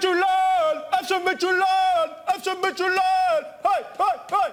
[0.00, 0.78] Midtjylland!
[1.04, 2.10] FC Midtjylland!
[2.38, 3.44] FC Midtjylland!
[3.62, 4.50] Hej, hej, hej!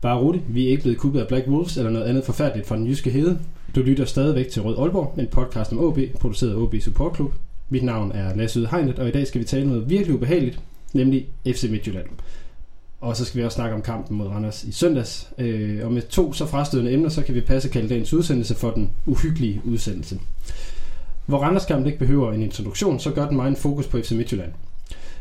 [0.00, 2.76] Bare roligt, vi er ikke blevet kuppet af Black Wolves eller noget andet forfærdeligt fra
[2.76, 3.38] den jyske hede.
[3.74, 7.32] Du lytter stadigvæk til Rød Aalborg, en podcast om OB, produceret af OB Support Club.
[7.68, 10.60] Mit navn er Lasse Ydhegnet, og i dag skal vi tale noget virkelig ubehageligt,
[10.92, 12.06] nemlig FC Midtjylland.
[13.00, 15.28] Og så skal vi også snakke om kampen mod Randers i søndags.
[15.38, 18.70] Øh, og med to så frastødende emner, så kan vi passe kalde dagens udsendelse for
[18.70, 20.18] den uhyggelige udsendelse.
[21.32, 24.52] Hvor Randerskampen ikke behøver en introduktion, så gør den mig en fokus på FC Midtjylland.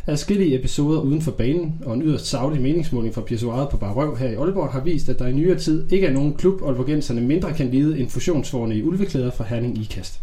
[0.07, 4.29] Adskillige episoder uden for banen og en yderst savlig meningsmåling fra Pissoiret på Barrøv her
[4.29, 7.53] i Aalborg har vist, at der i nyere tid ikke er nogen klub, Aalborgenserne mindre
[7.53, 10.21] kan lide end fusionsvorene i ulveklæder fra Herning Ikast.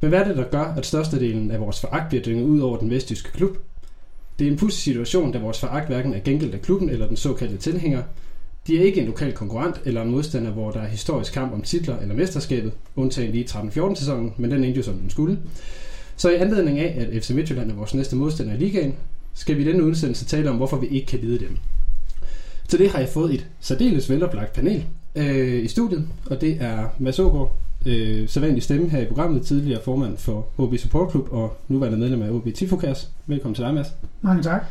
[0.00, 2.78] Men hvad er det, der gør, at størstedelen af vores foragt bliver dynget ud over
[2.78, 3.56] den vestjyske klub?
[4.38, 7.16] Det er en pudsig situation, da vores foragt hverken er gengældt af klubben eller den
[7.16, 8.02] såkaldte tilhænger.
[8.68, 11.62] De er ikke en lokal konkurrent eller en modstander, hvor der er historisk kamp om
[11.62, 15.38] titler eller mesterskabet, undtagen lige 13-14 sæsonen, men den endte jo som den skulle.
[16.16, 18.94] Så i anledning af, at FC Midtjylland er vores næste modstander i ligaen,
[19.34, 21.56] skal vi i denne udsendelse tale om, hvorfor vi ikke kan lide dem.
[22.68, 26.86] Til det har jeg fået et særdeles veloplagt panel øh, i studiet, og det er
[26.98, 31.56] Mads Ågaard, øh, sædvanlig stemme her i programmet, tidligere formand for OB Support Club og
[31.68, 33.10] nuværende medlem af OB Tifokers.
[33.26, 33.88] Velkommen til dig, Mads.
[34.22, 34.64] Mange tak.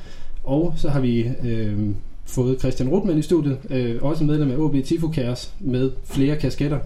[0.43, 1.79] Og så har vi øh,
[2.27, 6.79] fået Christian Rutmann i studiet, øh, også medlem af OB Tifokers med flere kasketter.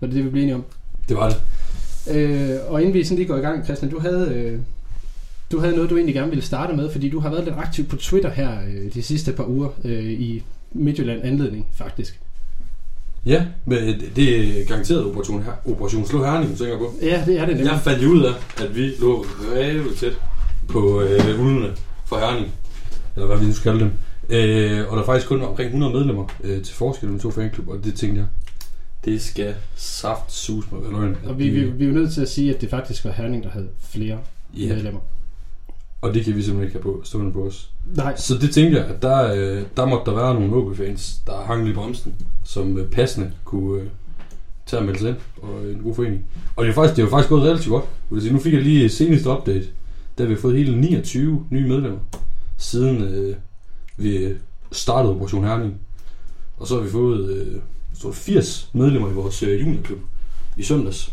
[0.00, 0.64] Var det det, vi blev enige om?
[1.08, 1.36] Det var det.
[2.16, 4.58] Øh, og inden vi sådan lige går i gang, Christian, du havde, øh,
[5.52, 7.84] du havde noget, du egentlig gerne ville starte med, fordi du har været lidt aktiv
[7.86, 10.42] på Twitter her øh, de sidste par uger øh, i
[10.72, 12.20] Midtjylland anledning, faktisk.
[13.26, 16.94] Ja, men det er garanteret Operation, Her- Operation Slå Herning, tænker på.
[17.02, 17.72] Ja, det er det nemlig.
[17.72, 20.12] Jeg fandt jo ud af, at vi lå ræveligt tæt
[20.68, 21.68] på øh, ulvene
[22.06, 22.46] for Herning.
[23.16, 23.92] Eller hvad vi nu skal kalde dem.
[24.30, 27.68] Øh, og der er faktisk kun omkring 100 medlemmer øh, til forskel med to fanklub,
[27.68, 28.26] og det tænkte jeg,
[29.04, 31.16] det skal saft sus med løgn.
[31.26, 33.42] Og vi, vi, vi er jo nødt til at sige, at det faktisk var Herning,
[33.44, 34.18] der havde flere
[34.54, 35.00] Ja, medlemmer.
[36.00, 37.70] og det kan vi simpelthen ikke have på, stående på os.
[37.96, 41.42] Nej, Så det tænkte jeg, at der, øh, der måtte der være nogle OB-fans, der
[41.46, 42.14] hang i bremsen,
[42.44, 43.86] som øh, passende kunne øh,
[44.66, 46.24] tage og melde sig ind og en god forening.
[46.56, 47.84] Og det er faktisk, det er jo faktisk gået relativt godt.
[48.10, 49.66] Vil sige, nu fik jeg lige seneste update,
[50.18, 51.98] der vi har fået hele 29 nye medlemmer,
[52.56, 53.36] siden øh,
[54.02, 54.34] vi
[54.72, 55.80] startede Operation Herning.
[56.56, 57.60] Og så har vi fået øh,
[57.92, 59.98] der 80 medlemmer i vores øh, juniorklub
[60.56, 61.12] i søndags.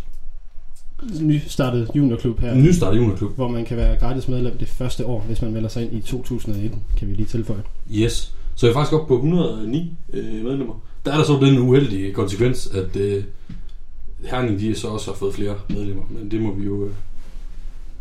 [1.21, 3.35] nystartet juniorklub her, nystartet juniorklub.
[3.35, 6.01] hvor man kan være gratis medlem det første år, hvis man melder sig ind i
[6.01, 7.63] 2019, kan vi lige tilføje.
[7.91, 8.33] Yes.
[8.55, 10.81] Så jeg er faktisk oppe på 109 øh, medlemmer.
[11.05, 13.23] Der er der så den uheldige konsekvens, at øh,
[14.23, 16.03] Herning de så også har fået flere medlemmer.
[16.09, 16.85] Men det må vi jo...
[16.85, 16.91] Øh,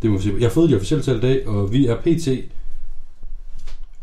[0.02, 0.32] det må vi se.
[0.38, 2.28] Jeg har fået de officielle tal i dag, og vi er pt.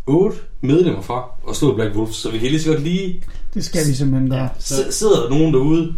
[0.08, 3.24] 8 medlemmer fra at slå Black Wolves, så vi kan lige så godt lige...
[3.54, 4.50] Det skal vi simpelthen gøre.
[4.60, 5.94] S- sidder der nogen derude,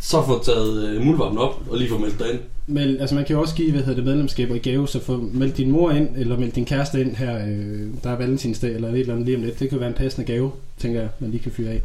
[0.00, 2.38] så får taget øh, muldvarpen op og lige få meldt dig ind.
[2.66, 5.28] Men altså man kan jo også give hvad hedder det, medlemskaber i gave, så få
[5.32, 8.88] meldt din mor ind, eller meldt din kæreste ind her, øh, der er valentinsdag, eller
[8.88, 9.60] et eller andet lige om lidt.
[9.60, 11.82] Det kan være en passende gave, tænker jeg, man lige kan fyre af.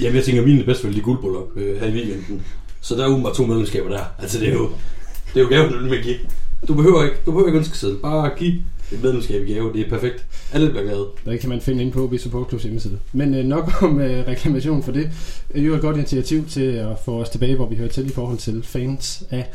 [0.00, 2.42] Jamen, jeg tænker, at mine bedste de guldbryllup øh, her i weekenden.
[2.80, 4.00] Så der er bare to medlemskaber der.
[4.18, 4.70] Altså, det er jo,
[5.34, 6.16] det er jo gaven, du vil give.
[6.68, 8.52] Du behøver ikke, du behøver ikke ønske Bare give
[8.92, 9.72] et medlemskab i gave.
[9.72, 10.26] Det er perfekt.
[10.52, 11.06] Alle bliver glade.
[11.24, 12.98] Det kan man finde inde på OB Support Clubs hjemmeside.
[13.12, 15.10] Men øh, nok om øh, reklamation for det.
[15.52, 18.06] Det er jo et godt initiativ til at få os tilbage, hvor vi hører til
[18.06, 19.50] i forhold til fans af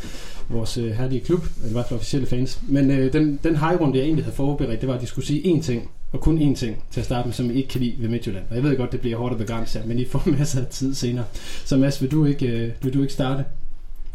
[0.50, 2.60] vores øh, herlige klub, eller i hvert fald officielle fans.
[2.68, 5.56] Men øh, den, den hejrunde, jeg egentlig havde forberedt, det var, at de skulle sige
[5.56, 7.96] én ting, og kun én ting til at starte med, som I ikke kan lide
[8.00, 8.46] ved Midtjylland.
[8.50, 10.94] Og jeg ved godt, det bliver hårdt at begrænse men I får masser af tid
[10.94, 11.26] senere.
[11.66, 13.44] Så Mads, vil du ikke, øh, vil du ikke starte?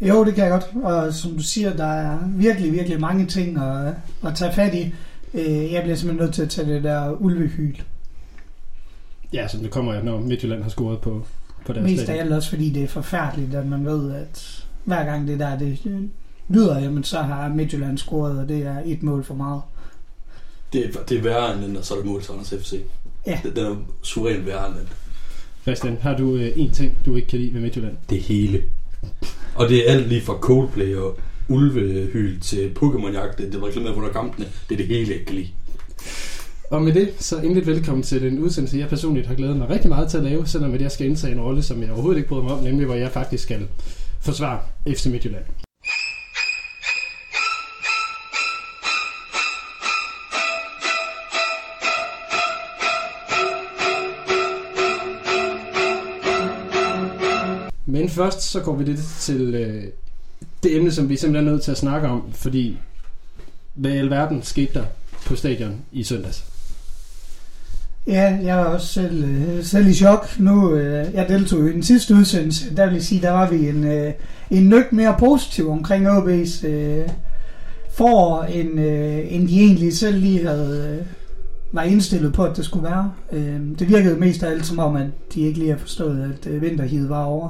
[0.01, 0.83] Jo, det kan jeg godt.
[0.83, 3.93] Og som du siger, der er virkelig, virkelig mange ting at,
[4.25, 4.93] at tage fat i.
[5.33, 7.75] Øh, Jeg bliver simpelthen nødt til at tage det der ulvehyl.
[9.33, 11.25] Ja, som det kommer, når Midtjylland har scoret på,
[11.65, 15.05] på deres Mest af alt også, fordi det er forfærdeligt, at man ved, at hver
[15.05, 15.79] gang det der det
[16.49, 19.61] lyder, jamen så har Midtjylland scoret, og det er et mål for meget.
[20.73, 22.73] Det er, det er værre end den, og så er det mål til Randers FC.
[23.27, 23.39] Ja.
[23.43, 24.87] Den, den er suverænt værre end den.
[25.61, 27.97] Christian, har du øh, én ting, du ikke kan lide ved Midtjylland?
[28.09, 28.63] Det hele.
[29.55, 31.17] Og det er alt lige fra Coldplay og
[31.49, 33.37] ulvehyl til Pokémon-jagt.
[33.37, 34.45] Det, var var reklameret under kampene.
[34.69, 35.49] Det er det hele, jeg kan lide.
[36.69, 39.89] Og med det, så endelig velkommen til den udsendelse, jeg personligt har glædet mig rigtig
[39.89, 42.29] meget til at lave, selvom at jeg skal indtage en rolle, som jeg overhovedet ikke
[42.29, 43.67] bryder mig om, nemlig hvor jeg faktisk skal
[44.21, 45.43] forsvare FC Midtjylland.
[57.85, 59.83] Men først så går vi lidt til øh,
[60.63, 62.77] det emne, som vi simpelthen er nødt til at snakke om, fordi
[63.73, 64.83] hvad i alverden skete der
[65.25, 66.45] på stadion i søndags?
[68.07, 70.39] Ja, jeg var også selv, øh, selv i chok.
[70.39, 72.75] Nu, øh, jeg deltog i den sidste udsendelse.
[72.75, 74.13] Der vil jeg sige, der var vi en, øh,
[74.51, 77.09] en nøk mere positiv omkring OB's øh,
[77.93, 81.07] får, end, øh, end de egentlig selv lige havde, øh,
[81.71, 83.11] var indstillet på, at det skulle være.
[83.31, 86.47] Øh, det virkede mest af alt som om, at de ikke lige har forstået, at
[86.47, 87.49] øh, var over.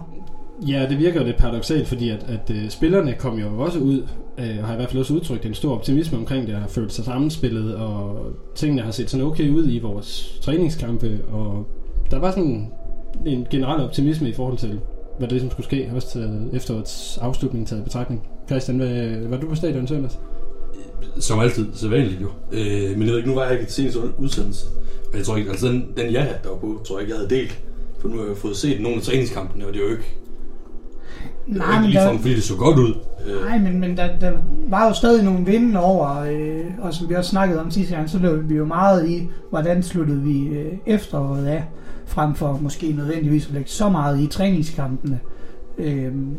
[0.68, 4.02] Ja, det virker jo lidt paradoxalt, fordi at, at uh, spillerne kom jo også ud,
[4.38, 6.94] uh, og har i hvert fald også udtrykt en stor optimisme omkring det, har følt
[6.94, 11.68] sig sammenspillet, og tingene har set sådan okay ud i vores træningskampe, og
[12.12, 12.72] der var sådan
[13.26, 14.80] en generel optimisme i forhold til,
[15.18, 18.28] hvad der ligesom skulle ske, også til efterårets afslutning taget i betragtning.
[18.48, 20.20] Christian, hvad, var du på stadion søndags?
[21.20, 22.28] Som altid, så vanligt jo.
[22.52, 24.66] Øh, men jeg ved ikke, nu var jeg ikke til seneste udsendelse.
[25.12, 27.14] Og jeg tror ikke, altså den, den jeg havde der var på, tror jeg ikke,
[27.14, 27.60] jeg havde delt.
[28.00, 30.18] For nu har jeg fået set nogle af træningskampene, og det er jo ikke,
[31.48, 32.94] Nej, men ligefrem, der, fordi det så godt ud.
[33.28, 34.32] Øh, nej, men, men der, der
[34.68, 38.10] var jo stadig nogle vinde over, øh, og som vi også snakkede om sidste gang,
[38.10, 41.64] så løb vi jo meget i, hvordan sluttede vi øh, efteråret af,
[42.06, 45.20] frem for måske nødvendigvis at lægge så meget i træningskampene.
[45.78, 46.38] Øh, men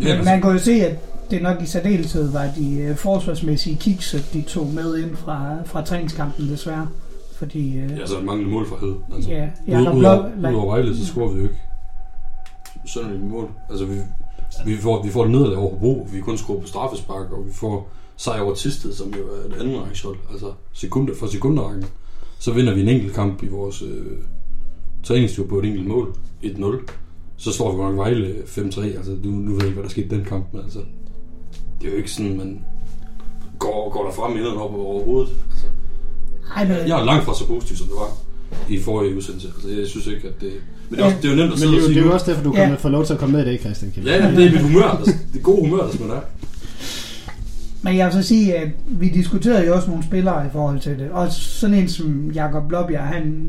[0.00, 0.96] altså- man kan jo se, at
[1.30, 5.56] det nok i særdeleshed var de øh, forsvarsmæssige kicks, at de tog med ind fra,
[5.64, 6.88] fra træningskampen desværre.
[7.36, 8.94] Fordi, øh, Ja, så er manglende mål for hed.
[9.14, 11.58] Altså, ja, ud, Jacob ud, Blok, over, ud over Vejle, så scorer vi jo ikke
[12.86, 13.48] sådan et mål.
[13.70, 13.94] Altså, vi,
[14.66, 17.52] vi, får, vi får et nederlag over Hobro, vi kun scorer på straffespark, og vi
[17.52, 21.84] får sejr over Tisted, som jo er et andet rangshold, altså sekunder for sekunderrækken.
[22.38, 24.18] Så vinder vi en enkelt kamp i vores øh,
[25.02, 26.90] træningstur på et enkelt mål, 1-0.
[27.36, 29.90] Så står vi godt nok Vejle 5-3, altså nu, nu ved jeg ikke, hvad der
[29.90, 30.78] skete i den kamp, men altså,
[31.80, 32.64] det er jo ikke sådan, man
[33.58, 35.30] går, går der frem inden op over hovedet.
[35.50, 35.66] Altså,
[36.56, 38.29] Ej, men, jeg er langt fra så positiv, som det var
[38.68, 39.48] i forrige udsendelse.
[39.54, 40.52] Altså, jeg synes ikke, at det...
[40.88, 41.86] Men det er, også, det er jo nemt at Men sidde det er og jo,
[41.86, 42.62] sige det er jo også derfor, du Ja.
[42.62, 43.90] kommer får lov til at komme med i dag, Christian.
[43.94, 44.04] Kim.
[44.04, 45.02] Ja, ja, det er mit humør.
[45.04, 46.20] Der, det er god humør, der skal man er.
[47.82, 50.98] Men jeg vil så sige, at vi diskuterede jo også nogle spillere i forhold til
[50.98, 51.10] det.
[51.10, 53.48] Og sådan en som Jakob Blåbjerg, han,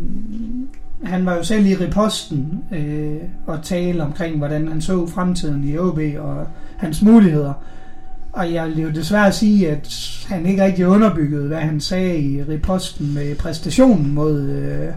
[1.04, 3.16] han var jo selv i riposten øh,
[3.48, 6.48] og tale omkring, hvordan han så fremtiden i OB og
[6.78, 7.54] hans muligheder.
[8.34, 9.90] Og jeg vil jo desværre sige, at
[10.28, 14.88] han ikke rigtig underbyggede, hvad han sagde i reposten med præstationen mod, øh,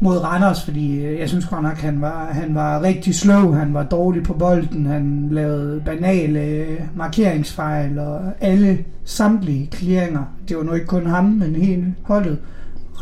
[0.00, 3.74] mod Randers, fordi øh, jeg synes godt nok, han var, han var rigtig sløv, han
[3.74, 10.62] var dårlig på bolden, han lavede banale øh, markeringsfejl, og alle samtlige clearinger, det var
[10.62, 12.38] nu ikke kun ham, men hele holdet,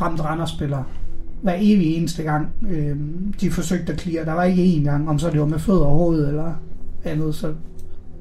[0.00, 0.84] ramte Randers-spillere
[1.42, 2.96] hver evig eneste gang, øh,
[3.40, 4.24] de forsøgte at clear.
[4.24, 6.52] Der var ikke én gang, om så det var med fødder og hoved eller
[7.04, 7.52] andet, så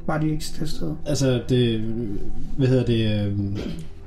[0.08, 0.98] var de ikke testet.
[1.06, 1.80] Altså, det,
[2.58, 3.58] hvad hedder det, øh,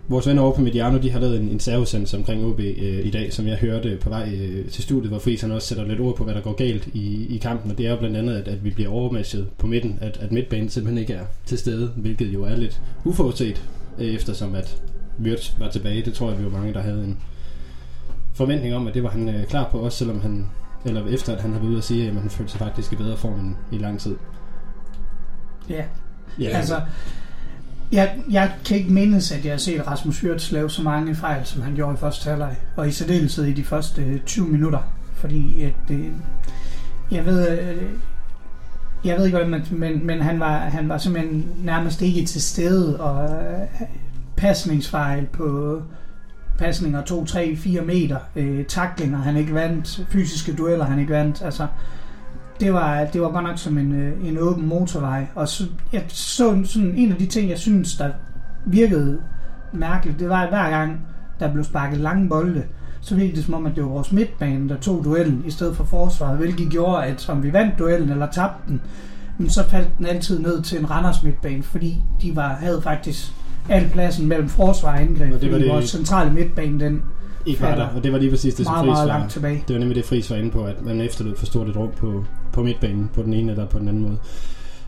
[0.09, 3.11] vores venner over på Mediano, de har lavet en, en særudsendelse omkring OB øh, i
[3.11, 6.01] dag, som jeg hørte på vej øh, til studiet, hvor Friis han også sætter lidt
[6.01, 8.37] ord på, hvad der går galt i, i kampen, og det er jo blandt andet,
[8.37, 11.87] at, at vi bliver overmatchet på midten, at, at midtbanen simpelthen ikke er til stede,
[11.97, 13.63] hvilket jo er lidt uforudset,
[13.99, 14.83] øh, eftersom at
[15.23, 16.05] Wirtz var tilbage.
[16.05, 17.19] Det tror jeg, vi var mange, der havde en
[18.35, 20.47] forventning om, at det var han øh, klar på, også selvom han,
[20.85, 22.97] eller efter at han har været ude og sige, at han følte sig faktisk i
[22.97, 24.17] bedre form end i lang tid.
[25.71, 25.83] Ja,
[26.41, 26.81] Ja, Altså,
[27.93, 31.47] jeg, jeg kan ikke mindes, at jeg har set Rasmus Wirtz lave så mange fejl,
[31.47, 32.57] som han gjorde i første halvleg.
[32.77, 34.79] Og i særdeleshed i de første øh, 20 minutter.
[35.15, 36.07] Fordi at, øh,
[37.11, 37.59] jeg ved...
[37.59, 37.83] Øh,
[39.05, 42.43] jeg ved ikke, hvordan man, men, men han, var, han var simpelthen nærmest ikke til
[42.43, 43.89] stede, og øh,
[44.37, 45.83] pasningsfejl på
[46.59, 51.43] pasninger 2, 3, 4 meter, øh, taklinger han ikke vandt, fysiske dueller han ikke vandt,
[51.43, 51.67] altså
[52.61, 55.27] det var, det var godt nok som en, øh, en åben motorvej.
[55.35, 58.11] Og så, jeg så sådan en af de ting, jeg synes, der
[58.67, 59.19] virkede
[59.73, 61.01] mærkeligt, det var, at hver gang
[61.41, 62.63] der blev sparket lange bolde,
[63.01, 65.77] så virkede det som om, at det var vores midtbane, der tog duellen i stedet
[65.77, 68.81] for forsvaret, hvilket gjorde, at om vi vandt duellen eller tabte den,
[69.39, 73.33] men så faldt den altid ned til en Randers midtbane, fordi de var, havde faktisk
[73.69, 77.03] al pladsen mellem forsvar og angreb, Og det var det- vores centrale midtbane, den
[77.47, 79.07] ikke var der, og det var lige præcis det, som meget, Friis var.
[79.07, 79.65] langt tilbage.
[79.69, 81.89] Det var nemlig det, Friis var inde på, at man efterlod for stort et rum
[81.99, 84.19] på, på midtbanen, på den ene eller på den anden måde.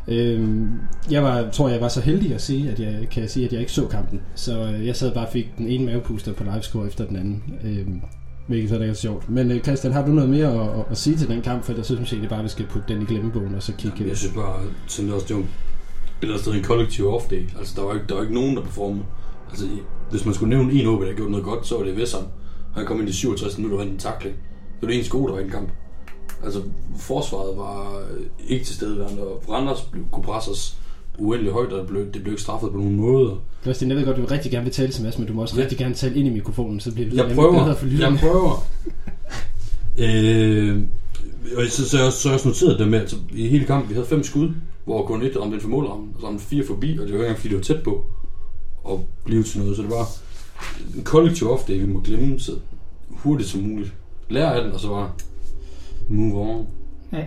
[0.09, 0.69] Øhm,
[1.11, 3.61] jeg var, tror, jeg var så heldig at sige, at jeg kan sige, at jeg
[3.61, 4.21] ikke så kampen.
[4.35, 7.43] Så øh, jeg sad bare og fik den ene mavepuster på livescore efter den anden.
[7.64, 8.00] Øhm,
[8.47, 9.31] hvilket så er sjovt.
[9.31, 11.64] Men øh, Christian, har du noget mere at, at, at sige til den kamp?
[11.64, 13.97] For jeg synes det bare, vi skal putte den i glemmebogen og så kigge...
[13.97, 15.49] Jamen, jeg synes bare, sådan det også, det var et
[16.23, 17.59] eller andet sted en kollektiv off-day.
[17.59, 19.05] Altså, der var ikke, der var ikke nogen, der performede.
[19.50, 19.67] Altså,
[20.11, 22.25] hvis man skulle nævne en OB, der gjorde noget godt, så var det Vessam.
[22.75, 24.37] Han kom ind i 67 minutter og vandt en takling.
[24.37, 25.69] Det var det eneste gode, der var i den kamp.
[26.44, 26.62] Altså,
[26.99, 30.76] forsvaret var øh, ikke til stede, og Randers blev, kunne presse os
[31.18, 33.37] uendelig højt, og det blev, det blev ikke straffet på nogen måde.
[33.62, 35.42] Christian, jeg ved godt, du vil rigtig gerne vil tale til Mads, men du må
[35.42, 35.62] også Ja.
[35.62, 37.52] rigtig gerne tale ind i mikrofonen, så bliver det Jeg prøver.
[37.64, 38.18] bedre for Jeg lytterne.
[38.18, 38.66] prøver.
[39.99, 40.82] øh,
[41.56, 43.94] og så, så, så, så jeg også noteret det med, at i hele kampen, vi
[43.94, 44.49] havde fem skud,
[44.84, 47.18] hvor kun et ramte inden for målrammen, og så ramte fire forbi, og det var
[47.18, 48.04] ikke engang, fordi det var tæt på
[48.90, 49.76] at blive til noget.
[49.76, 50.06] Så det var
[50.96, 52.52] en kollektiv ofte, vi må glemme så
[53.10, 53.92] hurtigt som muligt.
[54.28, 55.10] Lære af den, og så bare
[56.11, 56.67] move on.
[57.12, 57.25] Ja.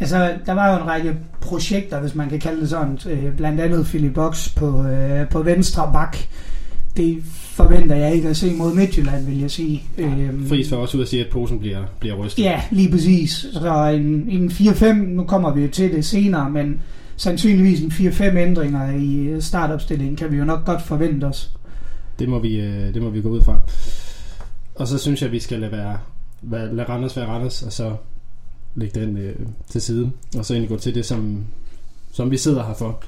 [0.00, 2.98] Altså, der var jo en række projekter, hvis man kan kalde det sådan.
[3.10, 6.16] Øh, blandt andet Philip Box på, øh, på venstre bak.
[6.96, 7.22] Det
[7.54, 9.82] forventer jeg ikke at se mod Midtjylland, vil jeg sige.
[9.98, 12.42] Øhm, Friis var også ud at sige, at posen bliver, bliver rystet.
[12.42, 13.46] Ja, lige præcis.
[13.52, 16.80] Så en, en 4-5, nu kommer vi jo til det senere, men
[17.16, 21.50] sandsynligvis en 4-5 ændringer i startopstillingen kan vi jo nok godt forvente os.
[22.18, 23.60] Det må vi, øh, det må vi gå ud fra.
[24.74, 25.98] Og så synes jeg, at vi skal lade, være,
[26.42, 27.92] være, lade Randers være Randers, og så
[28.74, 29.36] lægge den øh,
[29.68, 30.10] til side.
[30.38, 31.44] Og så egentlig gå til det, som,
[32.12, 33.04] som vi sidder her for.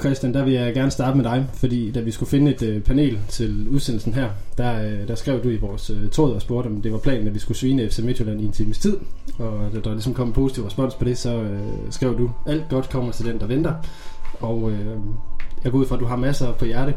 [0.00, 2.82] Christian, der vil jeg gerne starte med dig, fordi da vi skulle finde et øh,
[2.82, 6.68] panel til udsendelsen her, der, øh, der skrev du i vores øh, tråd og spurgte,
[6.68, 8.96] om det var planen, at vi skulle svine FC Midtjylland i en times tid.
[9.38, 12.64] Og da der ligesom kom en positiv respons på det, så øh, skrev du, alt
[12.70, 13.74] godt kommer til den, der venter.
[14.40, 14.96] Og øh,
[15.64, 16.94] jeg går ud fra, at du har masser på hjerte.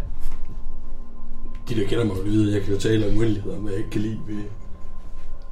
[1.70, 3.78] De der kender mig jo vide, at jeg kan jo tale om uendeligheder, men jeg
[3.78, 4.44] ikke kan lide ved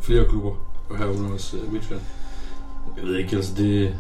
[0.01, 0.51] flere klubber,
[0.89, 2.01] og herunder også øh, Midtjylland.
[2.98, 3.96] Jeg ved ikke, altså det,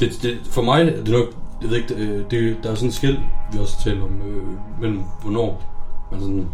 [0.00, 2.88] det, det for mig er det nok, jeg ved ikke, øh, det, der er sådan
[2.88, 3.18] et skæld,
[3.52, 5.62] vi også taler om, øh, mellem hvornår
[6.12, 6.48] man sådan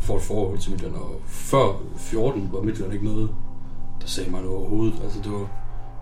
[0.00, 3.30] får et forhold til Midtjylland, og før 14 var Midtjylland ikke noget,
[4.00, 4.94] der sagde mig noget overhovedet.
[5.04, 5.48] Altså det var,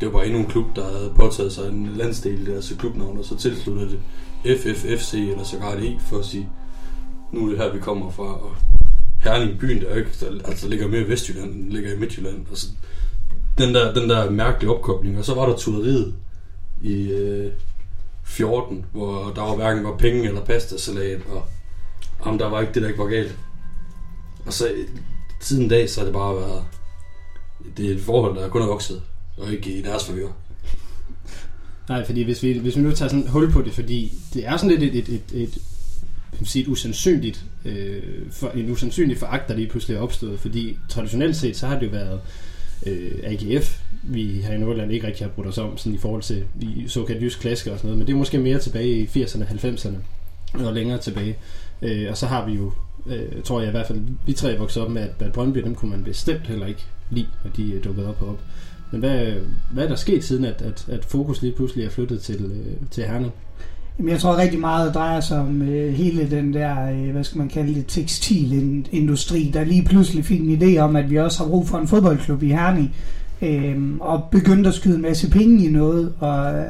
[0.00, 3.18] det var bare endnu en klub, der havde påtaget sig en landsdel i deres klubnavn,
[3.18, 3.90] og så tilsluttede
[4.44, 6.48] det FFFC eller sågar det E for at sige,
[7.32, 8.22] nu er det her, vi kommer fra.
[8.22, 8.50] Og
[9.22, 12.46] Herning, byen, der, ikke, der altså, ligger mere i Vestjylland, end den ligger i Midtjylland.
[12.48, 12.66] Altså,
[13.58, 15.18] den, der, den der mærkelige opkobling.
[15.18, 16.14] Og så var der tuderiet
[16.82, 17.52] i øh,
[18.24, 21.44] 14, hvor der var hverken var penge eller pastasalat, og
[22.20, 23.36] om der var ikke det, der ikke var galt.
[24.46, 24.68] Og så
[25.40, 26.64] siden dag, så har det bare været,
[27.76, 29.02] det er et forhold, der kun er vokset,
[29.36, 30.28] og ikke i deres forhør.
[31.88, 34.56] Nej, fordi hvis vi, hvis vi nu tager sådan hul på det, fordi det er
[34.56, 35.58] sådan lidt et, et, et, et
[36.44, 41.36] sige, et usandsynligt, øh, for, en usandsynlig foragt, der lige pludselig er opstået, fordi traditionelt
[41.36, 42.20] set, så har det jo været
[42.86, 46.22] øh, AGF, vi her i Nordland ikke rigtig har brugt os om, sådan i forhold
[46.22, 49.04] til i såkaldt jysk klassiker og sådan noget, men det er måske mere tilbage i
[49.04, 49.96] 80'erne, 90'erne,
[50.66, 51.36] og længere tilbage.
[51.82, 52.72] Øh, og så har vi jo,
[53.06, 55.58] øh, tror jeg i hvert fald, vi tre er vokset op med, at, at Brøndby,
[55.58, 58.40] dem kunne man bestemt heller ikke lide, når de øh, dukkede op og op.
[58.90, 59.32] Men hvad,
[59.72, 62.88] hvad er der sket siden, at, at, at fokus lige pludselig er flyttet til, øh,
[62.90, 63.32] til Herning?
[63.98, 67.38] Jamen, jeg tror rigtig meget drejer sig om øh, hele den der, øh, hvad skal
[67.38, 71.50] man kalde det, tekstilindustri, der lige pludselig fik en idé om, at vi også har
[71.50, 72.94] brug for en fodboldklub i Herning,
[73.42, 76.64] øh, og begyndte at skyde en masse penge i noget, og øh,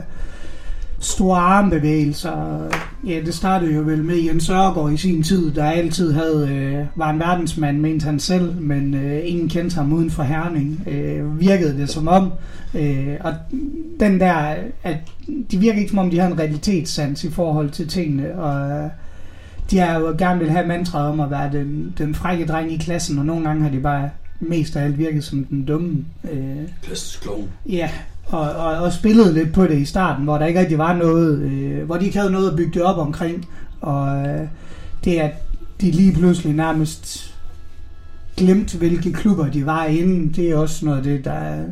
[1.05, 2.69] store armbevægelser.
[3.07, 6.87] Ja, det startede jo vel med Jens Ørgaard i sin tid, der altid havde, øh,
[6.97, 10.89] var en verdensmand, mente han selv, men øh, ingen kendte ham uden for Herning.
[10.91, 12.33] Øh, virkede det som om.
[12.75, 13.35] Øh, og
[14.01, 14.97] den der, at
[15.51, 18.91] de virker ikke som om, de har en realitetssans i forhold til tingene, og øh,
[19.71, 22.77] de har jo gerne vil have mantraet om at være den, den frække dreng i
[22.77, 24.11] klassen, og nogle gange har de bare
[24.49, 26.05] mest af alt virket som den dumme.
[26.33, 26.69] Øh,
[27.21, 27.49] klovn.
[27.69, 27.91] Ja,
[28.27, 31.39] og, og, og spillede lidt på det i starten, hvor der ikke rigtig var noget,
[31.39, 33.49] øh, hvor de ikke havde noget at bygge det op omkring.
[33.81, 34.49] Og øh,
[35.05, 35.33] det at
[35.81, 37.35] de lige pludselig nærmest
[38.37, 41.65] glemt, hvilke klubber de var inden, det er også noget af det, der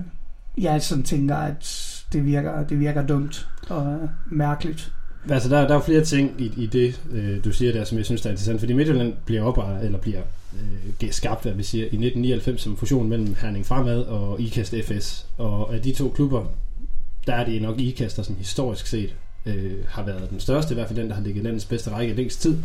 [0.58, 4.92] jeg sådan tænker, at det virker, det virker dumt og mærkeligt.
[5.30, 7.98] Altså, der, der er jo flere ting i, i det, øh, du siger der, som
[7.98, 8.60] jeg synes der er interessant.
[8.60, 10.20] Fordi Midtjylland bliver oprettet, eller bliver
[11.02, 15.26] øh, skabt, hvad vi siger, i 1999 som fusion mellem Herning Fremad og IKAST FS.
[15.38, 16.44] Og af de to klubber,
[17.26, 19.14] der er det nok IKAST, der sådan historisk set
[19.46, 22.14] øh, har været den største, i hvert fald den, der har ligget landets bedste række
[22.14, 22.58] længst tid.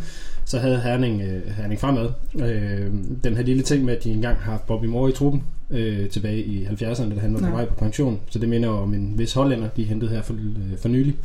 [0.44, 2.92] Så havde Herning, øh, Herning Fremad øh,
[3.24, 6.08] den her lille ting med, at de engang har haft Bobby Moore i truppen øh,
[6.08, 8.20] tilbage i 70'erne, da han var på vej på pension.
[8.30, 11.16] Så det minder om en vis hollænder, de hentede her for, øh, for nylig.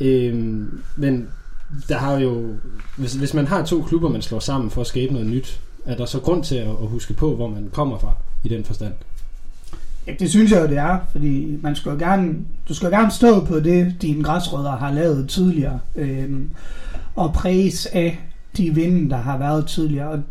[0.00, 0.34] Øh,
[0.96, 1.28] men
[1.88, 2.54] der har jo,
[2.96, 5.96] hvis, hvis man har to klubber, man slår sammen for at skabe noget nyt, er
[5.96, 8.92] der så grund til at, at huske på, hvor man kommer fra i den forstand?
[10.06, 12.34] Ja, det synes jeg jo, det er, fordi man skal jo gerne,
[12.68, 16.40] du skal jo gerne stå på det, dine græsrødder har lavet tidligere, øh,
[17.16, 18.20] og præges af
[18.56, 20.08] de vinde, der har været tidligere.
[20.08, 20.22] Og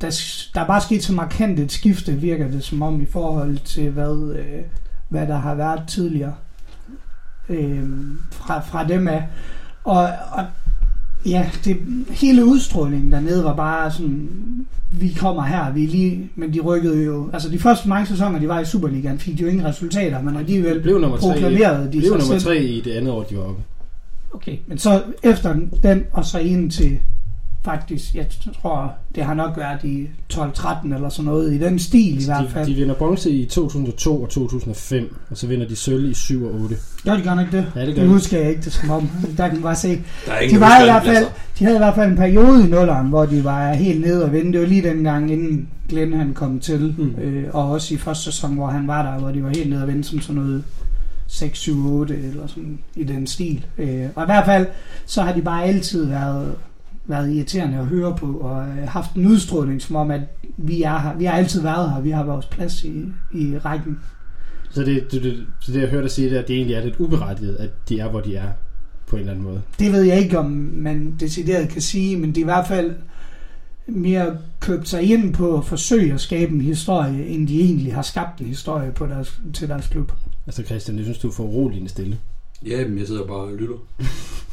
[0.00, 0.20] der,
[0.54, 3.90] der er bare sket så markant et skifte, virker det som om, i forhold til,
[3.90, 4.62] hvad, øh,
[5.08, 6.34] hvad der har været tidligere
[7.48, 7.88] øh,
[8.30, 9.26] fra, fra dem af.
[9.84, 10.44] Og, og
[11.26, 11.76] ja, det,
[12.10, 14.28] hele udstrålingen dernede var bare sådan,
[14.92, 18.48] vi kommer her, vi lige, men de rykkede jo, altså de første mange sæsoner, de
[18.48, 21.98] var i Superligaen, fik de jo ingen resultater, men alligevel Blev nummer tre, proklamerede de
[21.98, 22.40] blev nummer selv.
[22.40, 23.62] tre i det andet år, de var oppe.
[24.32, 26.98] Okay, men så efter den, og så ind til
[27.70, 28.14] faktisk.
[28.14, 28.26] Jeg
[28.62, 32.44] tror, det har nok været i 12-13 eller sådan noget, i den stil i hvert
[32.44, 32.66] De, fald.
[32.66, 36.54] de vinder bronze i 2002 og 2005, og så vinder de sølv i 7 og
[36.60, 36.76] 8.
[37.04, 37.66] Gør de godt nok det?
[37.76, 38.08] Ja, det gør Det de.
[38.08, 39.08] husker jeg ikke det som om.
[39.36, 39.88] Der kan man bare se.
[40.26, 41.30] Der er ingen, De, var i hvert fald, altså.
[41.58, 44.32] de havde i hvert fald en periode i nulleren, hvor de var helt nede og
[44.32, 44.52] vende.
[44.52, 46.94] Det var lige dengang, inden Glenn han kom til.
[46.98, 47.22] Mm.
[47.22, 49.82] Øh, og også i første sæson, hvor han var der, hvor de var helt nede
[49.82, 50.64] og vende som sådan noget
[51.28, 53.64] 6, 7, 8 eller sådan i den stil.
[53.78, 54.66] Øh, og i hvert fald,
[55.06, 56.52] så har de bare altid været,
[57.08, 60.20] været irriterende at høre på, og øh, haft en udstråling, som om, at
[60.56, 61.16] vi er her.
[61.16, 63.98] Vi har altid været her, vi har vores plads i, i rækken.
[64.70, 66.76] Så det, det, det, så det jeg hørte dig sige, det er, at det egentlig
[66.76, 68.48] er lidt uberettiget, at de er, hvor de er,
[69.06, 69.62] på en eller anden måde.
[69.78, 72.94] Det ved jeg ikke, om man decideret kan sige, men det er i hvert fald
[73.86, 78.02] mere købt sig ind på at forsøge at skabe en historie, end de egentlig har
[78.02, 80.12] skabt en historie på deres, til deres klub.
[80.46, 82.18] Altså Christian, jeg synes, du er for uroligende stille.
[82.66, 83.76] Ja, men jeg sidder bare og lytter.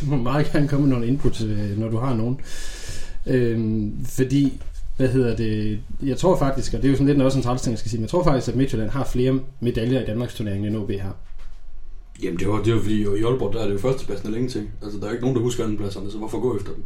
[0.00, 2.40] Du må meget gerne komme med nogle input, øh, når du har nogen.
[3.26, 4.60] Øhm, fordi,
[4.96, 7.62] hvad hedder det, jeg tror faktisk, og det er jo sådan lidt også en træls
[7.62, 10.34] ting, jeg skal sige, men jeg tror faktisk, at Midtjylland har flere medaljer i Danmarks
[10.34, 11.16] turnering, end OB har.
[12.22, 14.70] Jamen, det var, det var fordi, i Aalborg, der er det jo førstepladsen eller ingenting.
[14.82, 16.84] Altså, der er ikke nogen, der husker andenpladserne, så hvorfor gå efter dem?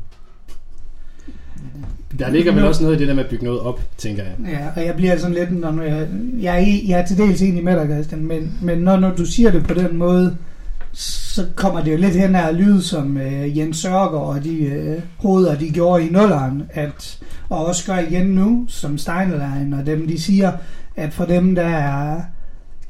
[2.18, 4.34] Der ligger vel også noget i det der med at bygge noget op, tænker jeg.
[4.48, 6.08] Ja, og jeg bliver sådan lidt, når jeg,
[6.40, 9.26] jeg, er, jeg er til dels enig med dig, Christian, men, men når, når du
[9.26, 10.36] siger det på den måde,
[10.94, 14.64] så kommer det jo lidt hen af at lyde som øh, Jens Sørger og de
[14.64, 19.86] øh, hoveder, de gjorde i nulleren, at, og også gør igen nu, som Steinlein og
[19.86, 20.52] dem, de siger,
[20.96, 22.20] at for dem, der er,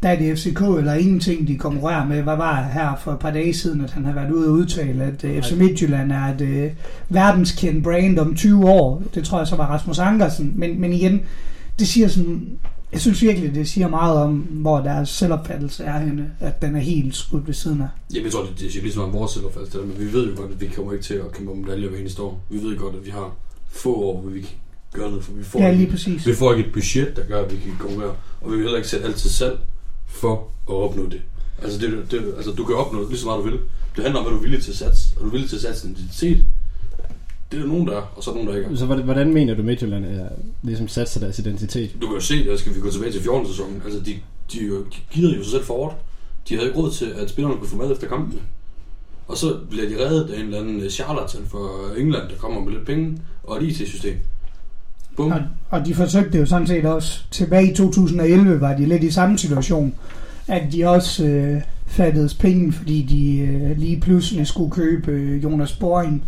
[0.03, 2.23] der er det FCK eller ingenting, de konkurrerer med.
[2.23, 5.05] Hvad var her for et par dage siden, at han har været ude og udtale,
[5.05, 6.71] at øh, FC Midtjylland er et øh,
[7.09, 9.03] verdenskendt brand om 20 år.
[9.15, 10.53] Det tror jeg så var Rasmus Ankersen.
[10.57, 11.21] Men, men igen,
[11.79, 12.49] det siger sådan,
[12.95, 16.81] jeg synes virkelig, det siger meget om, hvor deres selvopfattelse er henne, at den er
[16.81, 17.89] helt skudt ved siden af.
[18.15, 20.51] Jamen, jeg tror, det, det siger ligesom om vores selvopfattelse, men vi ved jo godt,
[20.53, 22.41] at vi kommer ikke til at kæmpe om medaljer hver eneste år.
[22.51, 23.37] Vi ved godt, at vi har
[23.69, 24.51] få år, hvor vi kan
[24.93, 26.27] gøre noget, for vi får, Ja, lige præcis.
[26.27, 28.77] vi får ikke et budget, der gør, at vi kan konkurrere, og vi vil heller
[28.77, 29.59] ikke sætte alt til salg
[30.07, 30.35] for
[30.69, 31.21] at opnå det.
[31.63, 33.59] Altså, det, det, altså du kan opnå det lige så meget du vil.
[33.97, 35.03] Det handler om, hvad du er villig til at satse.
[35.21, 36.45] Er du villig til at satse din identitet?
[37.55, 38.77] Det er der nogen, der er, og så er der nogen, der ikke er.
[38.77, 40.29] Så hvordan, mener du, Midtjylland er
[40.63, 41.91] ligesom sat sig deres identitet?
[42.01, 43.47] Du kan jo se, der skal vi gå tilbage til 14.
[43.47, 43.83] sæsonen.
[43.85, 44.15] Altså, de,
[44.53, 45.99] de, de, de gider jo sig selv forward.
[46.49, 48.41] De havde ikke råd til, at spillerne kunne få mad efter kampene.
[49.29, 52.73] Og så bliver de reddet af en eller anden charlatan fra England, der kommer med
[52.73, 54.17] lidt penge og et IT-system.
[55.17, 55.33] Bum.
[55.33, 55.41] Og,
[55.71, 59.39] og de forsøgte jo sådan set også, tilbage i 2011 var de lidt i samme
[59.39, 59.95] situation,
[60.49, 65.73] at de også øh, fattedes penge, fordi de øh, lige pludselig skulle købe øh, Jonas
[65.73, 66.25] Boring.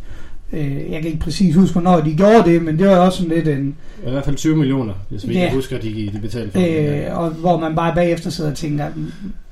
[0.53, 3.37] Øh, jeg kan ikke præcis huske, hvornår de gjorde det, men det var også sådan
[3.37, 5.43] lidt en, I hvert fald 20 millioner, hvis vi Ja.
[5.45, 7.07] ikke husker, de, de betalte for det.
[7.07, 8.87] øh, og hvor man bare bagefter sidder og tænker,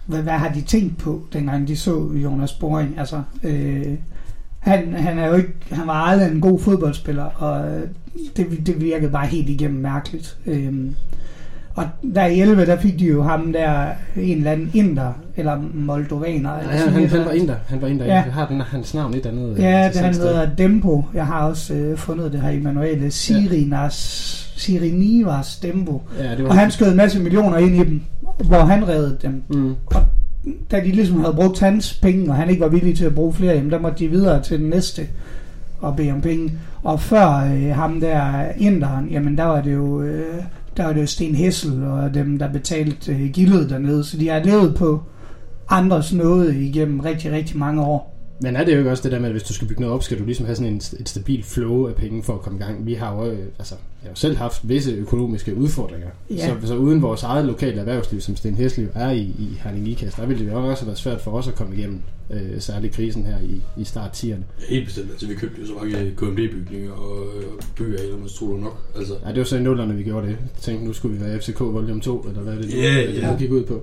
[0.06, 2.94] hvad, hvad har de tænkt på, dengang de så Jonas Boring?
[2.98, 3.82] Altså, øh,
[4.58, 7.82] han, han, er jo ikke, han var aldrig en god fodboldspiller, og øh,
[8.36, 10.36] det, det virkede bare helt igennem mærkeligt.
[10.46, 10.94] Øhm,
[11.74, 11.84] og
[12.14, 16.50] der i 11, der fik de jo ham der, en eller anden inder, eller moldovaner.
[16.54, 17.54] Ja, Eller han, sådan han, han eller var en der.
[17.66, 18.04] Han var en der.
[18.04, 18.14] Ja.
[18.14, 19.52] Jeg har den, hans navn et andet.
[19.56, 21.04] øh, Ja, det han hedder Dempo.
[21.14, 23.12] Jeg har også øh, fundet det her i manualet.
[23.12, 23.94] Sirinas,
[24.56, 26.02] Sirinivas Dempo.
[26.18, 28.02] Ja, det var Og han skød en masse millioner ind i dem,
[28.44, 29.42] hvor han reddede dem.
[29.48, 29.74] Mm.
[30.70, 33.32] Da de ligesom havde brugt hans penge, og han ikke var villig til at bruge
[33.32, 35.02] flere, jamen, der måtte de videre til den næste
[35.80, 36.52] og bede om penge.
[36.82, 40.42] Og før øh, ham der inderen, jamen der var det jo, øh,
[40.76, 44.04] der var det jo Sten Hessel og dem, der betalte øh, gildet dernede.
[44.04, 45.02] Så de har levet på
[45.68, 48.13] andres noget igennem rigtig, rigtig mange år.
[48.40, 49.94] Men er det jo ikke også det der med, at hvis du skal bygge noget
[49.94, 52.58] op, skal du ligesom have sådan en, et stabilt flow af penge for at komme
[52.58, 52.86] i gang.
[52.86, 56.08] Vi har jo, øh, altså, jeg har jo selv haft visse økonomiske udfordringer.
[56.30, 56.54] Ja.
[56.60, 60.16] Så, så uden vores eget lokale erhvervsliv, som Sten Hesliv er i, i Herning Ikast,
[60.16, 62.92] der ville det jo også have været svært for os at komme igennem, øh, særligt
[62.94, 64.28] krisen her i, i start 10'erne.
[64.28, 64.36] Ja,
[64.68, 65.10] helt bestemt.
[65.10, 68.78] Altså, vi købte jo så mange KMD-bygninger og, og bygger af, man tror du nok.
[68.96, 70.32] Altså, Ja, det var så i nullerne, vi gjorde det.
[70.32, 73.06] Jeg tænkte, nu skulle vi være FCK Volume 2, eller hvad er det, nu- Ja,
[73.06, 73.30] det, ja.
[73.30, 73.82] det gik ud på.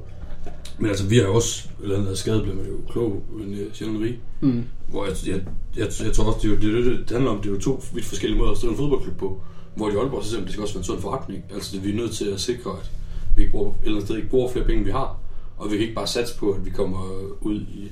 [0.82, 3.74] Men altså, vi har jo også, eller andet skade bliver man jo klog, men uh,
[3.74, 4.20] sjældent rig.
[4.42, 4.64] Mm.
[4.88, 5.42] Hvor jeg, jeg,
[5.78, 7.60] jeg, jeg tror også, det, er jo, det, det, det handler om, det er jo
[7.60, 9.42] to vidt forskellige måder at stå en fodboldklub på.
[9.76, 11.44] Hvor i Aalborg, så simpelthen, det skal også være en sund forretning.
[11.54, 12.92] Altså, det, vi er nødt til at sikre, at
[13.36, 15.20] vi ikke bruger, et eller andet sted ikke bruger flere penge, vi har.
[15.58, 17.92] Og vi kan ikke bare satse på, at vi kommer ud i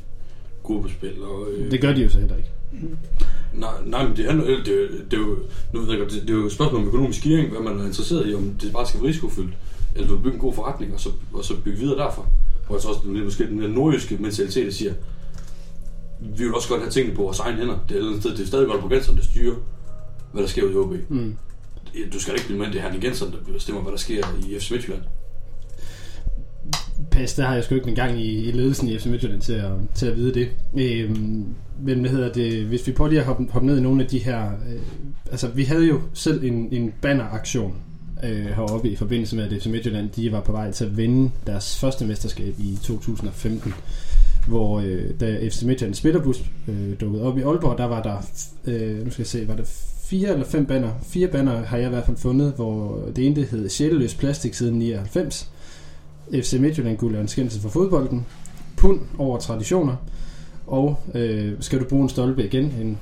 [0.64, 1.24] gruppespil.
[1.24, 2.50] Og, øh, Det gør de jo så heller ikke.
[3.54, 5.38] Nej, nej, men det, handler, det, er jo- det, er jo,
[5.74, 7.80] nu ved jeg godt, det, det er jo et spørgsmål om økonomisk styring, hvad man
[7.80, 9.54] er interesseret i, om det bare skal være risikofyldt,
[9.96, 12.26] eller du vil bygge en god forretning, og så, og så bygge videre derfra.
[12.70, 14.94] Hvor jeg tror også, det er måske den der nordjyske mentalitet, der siger,
[16.20, 17.78] vi vil også godt have tingene på vores egne hænder.
[17.90, 19.56] Det er, sted, det er stadig godt på Genseren, der styrer,
[20.34, 20.94] hvad der sker ude i OB.
[21.10, 21.36] Mm.
[22.14, 24.60] Du skal ikke blive med, det er Herning Genseren, der bestemmer, hvad der sker i
[24.60, 25.02] FC Midtjylland.
[27.12, 29.72] pas, der har jeg sgu ikke engang i, i ledelsen i FC Midtjylland til at,
[29.96, 30.50] til at vide det.
[30.80, 31.46] Øhm,
[31.82, 34.10] men hvad hedder det, hvis vi prøver lige at hoppe, hoppe ned i nogle af
[34.10, 34.82] de her, øh,
[35.32, 37.76] altså vi havde jo selv en, en banneraktion
[38.24, 41.32] øh, heroppe i forbindelse med, at FC Midtjylland, de var på vej til at vinde
[41.48, 43.74] deres første mesterskab i 2015
[44.48, 48.18] hvor øh, da FC Midtjylland spillerbus øh, dukkede op i Aalborg, der var der,
[48.66, 49.64] øh, nu skal jeg se, var der
[50.04, 50.90] fire eller fem banner.
[51.04, 54.54] Fire banner har jeg i hvert fald fundet, hvor det ene det hed Sjæleløs Plastik
[54.54, 55.50] siden 99.
[56.34, 58.26] FC Midtjylland guld er en skændelse for fodbolden.
[58.78, 59.96] Pund over traditioner.
[60.68, 62.98] Og øh, skal du bruge en stolpe igen, en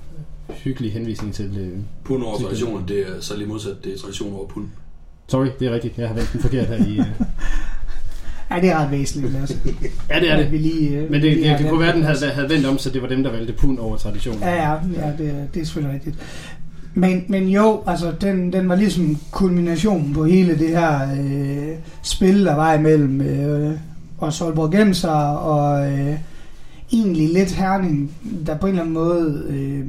[0.49, 1.57] hyggelig henvisning til...
[1.59, 4.65] Øh, Pund over Det- traditioner, det er så lige modsat, det er tradition over pund.
[5.27, 6.99] Sorry, det er rigtigt, jeg har vendt den forkert her i...
[6.99, 7.05] Øh,
[8.51, 9.57] Ja, det er ret væsentligt, Lasse.
[10.09, 10.51] ja, det er det.
[10.51, 12.77] Vi lige, øh, Men det, lige det, det kunne være, den havde, havde vendt om,
[12.77, 14.47] så det var dem, der valgte pund over traditioner.
[14.47, 16.15] Ja, ja, ja det, det er selvfølgelig rigtigt.
[16.93, 22.45] Men, men jo, altså den, den var ligesom kulminationen på hele det her øh, spil,
[22.45, 23.71] der var imellem øh,
[24.19, 26.15] os Aalborgenser og øh,
[26.93, 28.11] egentlig lidt Herning,
[28.45, 29.85] der på en eller anden måde øh,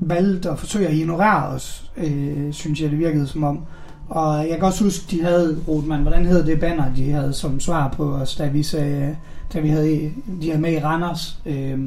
[0.00, 3.60] valgte at forsøge at ignorere os, øh, synes jeg det virkede som om.
[4.08, 7.60] Og jeg kan også huske, de havde, Rotman, hvordan hed det banner, de havde som
[7.60, 9.16] svar på os, da vi sagde,
[9.54, 11.38] da vi havde, de havde med i Randers.
[11.46, 11.78] Øh,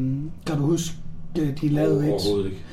[0.46, 0.96] kan du huske,
[1.40, 2.64] øh, de lavede et, Overhovedet ikke.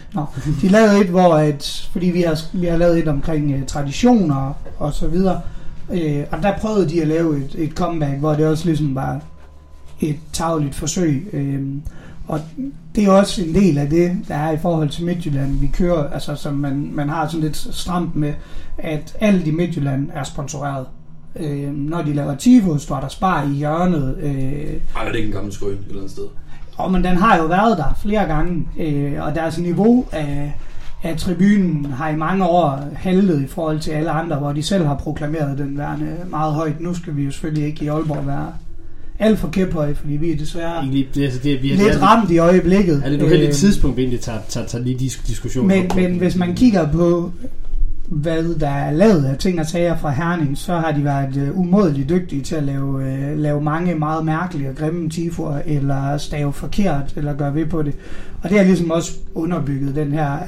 [0.63, 4.53] de lavede et, hvor et, fordi vi har, vi har lavet et omkring uh, traditioner
[4.79, 5.41] og så videre,
[5.93, 9.21] øh, og der prøvede de at lave et, et comeback, hvor det også ligesom var
[10.01, 11.29] et tagligt forsøg.
[11.33, 11.63] Øh,
[12.31, 12.41] og
[12.95, 15.61] det er også en del af det, der er i forhold til Midtjylland.
[15.61, 18.35] Vi kører, altså som man, man har sådan lidt stramt med,
[18.79, 20.87] at alt i Midtjylland er sponsoreret.
[21.37, 24.17] Øh, når de laver Tifo, står der spar i hjørnet.
[24.19, 26.25] Øh, Ej, er det ikke en gammel skøn et eller andet sted?
[26.77, 30.55] og men den har jo været der flere gange, øh, og deres niveau af,
[31.03, 34.87] af tribunen har i mange år haltet i forhold til alle andre, hvor de selv
[34.87, 36.81] har proklameret den værende meget højt.
[36.81, 38.53] Nu skal vi jo selvfølgelig ikke i Aalborg være
[39.21, 42.31] alt for kæphøje, fordi vi er desværre Egentlig, det, altså, det, vi er, lidt ramt
[42.31, 43.03] i øjeblikket.
[43.05, 45.69] er det et uheldigt Øh, tidspunkt, vi egentlig tager, tager, tager lige dis- diskussionen.
[45.69, 47.33] men, op men hvis man kigger på,
[48.09, 51.59] hvad der er lavet af ting og sager fra Herning, så har de været øh,
[51.59, 56.53] umådeligt dygtige til at lave, øh, lave mange meget mærkelige og grimme tifoer, eller stave
[56.53, 57.95] forkert, eller gøre ved på det.
[58.43, 60.39] Og det har ligesom også underbygget den her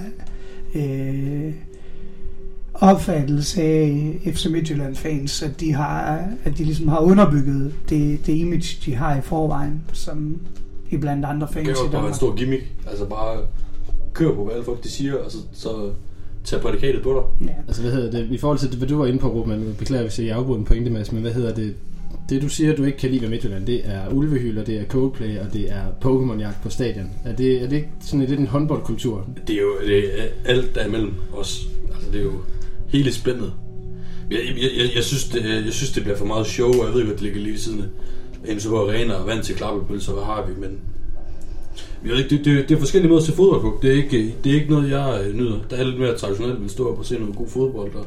[0.75, 1.53] øh,
[2.75, 8.33] opfattelse af FC Midtjylland fans, at de, har, at de ligesom har underbygget det, det
[8.33, 10.41] image, de har i forvejen, som
[10.91, 12.73] i blandt andre fans Det jo bare en stor gimmick.
[12.87, 13.39] Altså bare
[14.13, 15.91] kør på, hvad alle folk de siger, og så, så
[16.45, 17.49] tage prædikatet på dig.
[17.49, 17.55] Ja.
[17.67, 18.31] Altså, hvad hedder det?
[18.31, 20.65] I forhold til det, hvad du var inde på, Ruben, beklager, hvis jeg afbruger en
[20.65, 21.75] pointe, Mads, men hvad hedder det?
[22.29, 25.39] Det, du siger, du ikke kan lide ved Midtjylland, det er ulvehylder, det er Coldplay,
[25.39, 27.11] og det er Pokémon-jagt på stadion.
[27.25, 29.27] Er det, er det ikke sådan lidt en håndboldkultur?
[29.47, 31.69] Det er jo det er alt der er imellem os.
[31.95, 32.33] Altså det er jo
[32.93, 33.53] hele spændet.
[34.31, 36.95] Jeg, jeg, jeg, jeg, synes, det, jeg synes, det bliver for meget show, og jeg
[36.95, 37.85] ved godt, det ligger lige ved siden
[38.49, 40.81] af MCH Arena og vand til klappepølser, hvad har vi, men
[42.05, 43.79] jeg ved ikke, det, det, det er forskellige måder at se fodbold på.
[43.83, 45.59] Det er ikke, det er ikke noget, jeg øh, nyder.
[45.71, 48.07] Der er lidt mere traditionelt, at vi stå op og se noget god fodbold, og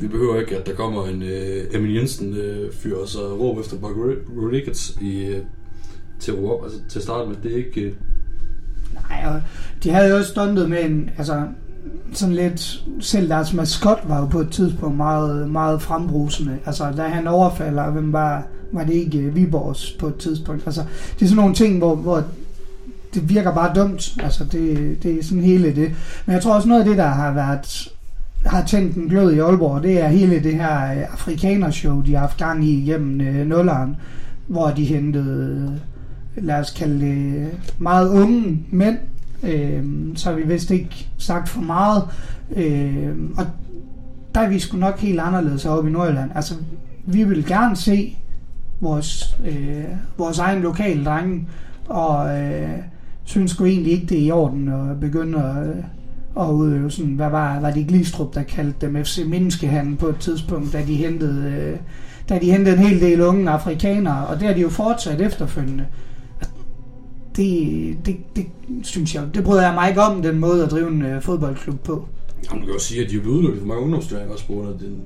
[0.00, 3.58] vi behøver ikke, at der kommer en øh, Emil Jensen øh, fyr og så råb
[3.60, 3.96] efter Mark
[4.42, 5.38] Rodriguez i, øh,
[6.20, 7.36] til at råbe op, altså til at starte med.
[7.42, 7.80] Det er ikke...
[7.80, 7.92] Øh,
[9.10, 9.42] Nej, og
[9.84, 11.46] de havde jo også stundet med en, altså
[12.12, 16.58] sådan lidt, selv deres maskot var jo på et tidspunkt meget, meget frembrusende.
[16.66, 20.62] Altså, da han overfalder, hvem var, var det ikke øh, Viborgs på et tidspunkt?
[20.66, 20.84] Altså,
[21.18, 22.24] det er sådan nogle ting, hvor, hvor
[23.14, 24.16] det virker bare dumt.
[24.22, 25.90] Altså, det, det er sådan hele det.
[26.26, 27.90] Men jeg tror også noget af det, der har været
[28.46, 32.20] har tændt en glød i Aalborg, det er hele det her øh, afrikanershow, de har
[32.20, 33.96] haft gang i igennem øh, nulleren,
[34.46, 35.78] hvor de hentede,
[36.36, 38.98] øh, lad os kalde det, meget unge mænd,
[39.42, 42.02] øh, så har vi vist ikke sagt for meget,
[42.56, 43.46] øh, og
[44.34, 46.30] der er vi sgu nok helt anderledes oppe i Nordjylland.
[46.34, 46.54] Altså,
[47.06, 48.16] vi vil gerne se
[48.80, 49.84] vores, øh,
[50.18, 51.46] vores egen lokale drenge,
[51.88, 52.78] og øh,
[53.24, 55.84] synes sgu egentlig ikke, det er i orden at begynde at, øh,
[56.46, 60.16] at udøve sådan, hvad var, var det Glistrup, der kaldte dem FC Menneskehandel på et
[60.16, 61.78] tidspunkt, da de hentede, øh,
[62.28, 65.86] da de hentede en hel del unge afrikanere, og det har de jo fortsat efterfølgende.
[67.44, 68.46] Det, det, det
[68.82, 71.80] synes jeg, det bryder jeg mig ikke om, den måde at drive en øh, fodboldklub
[71.80, 72.04] på.
[72.50, 74.52] Jamen, du kan jo sige, at de er blevet udelukket for mange ungdomsstyrninger også på
[74.52, 75.00] grund af den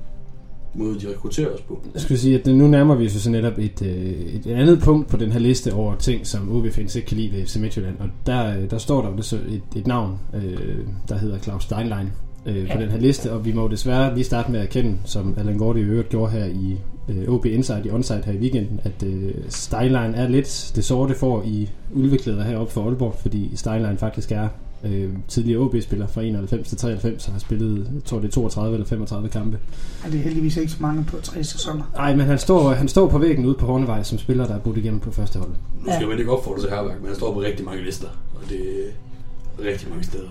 [0.75, 1.81] måde, de rekrutterer os på.
[1.93, 3.89] Jeg skulle sige, at nu nærmer vi os så netop et, øh,
[4.35, 7.31] et andet punkt på den her liste over ting, som OB fans ikke kan lide
[7.31, 7.95] ved FC Midtjylland.
[7.99, 10.77] Og der, øh, der står der jo så et, et navn, øh,
[11.09, 12.07] der hedder Claus Steinlein
[12.45, 12.81] øh, på Ja.
[12.83, 13.31] den her liste.
[13.33, 16.31] Og vi må desværre lige starte med at erkende, som Allan Gordy i øvrigt gjorde
[16.31, 16.77] her i
[17.09, 21.15] øh, OB Insight i Onsite her i weekenden, at øh, Steinlein er lidt det sorte
[21.15, 24.47] får i ulveklæder heroppe for Aalborg, fordi Steinlein faktisk er
[24.85, 28.73] Øh, tidligere OB-spiller fra 91 til 93, og har spillet, jeg tror det er 32
[28.73, 29.59] eller 35 kampe.
[30.03, 31.83] Ja, det er heldigvis ikke så mange på tre sæsoner.
[31.95, 34.59] Nej, men han står, han står på væggen ude på Hornevej som spiller, der er
[34.59, 35.49] budt igennem på første hold.
[35.85, 38.49] Nu skal man ikke opfordre til herværk, men han står på rigtig mange lister, og
[38.49, 40.29] det er rigtig mange steder.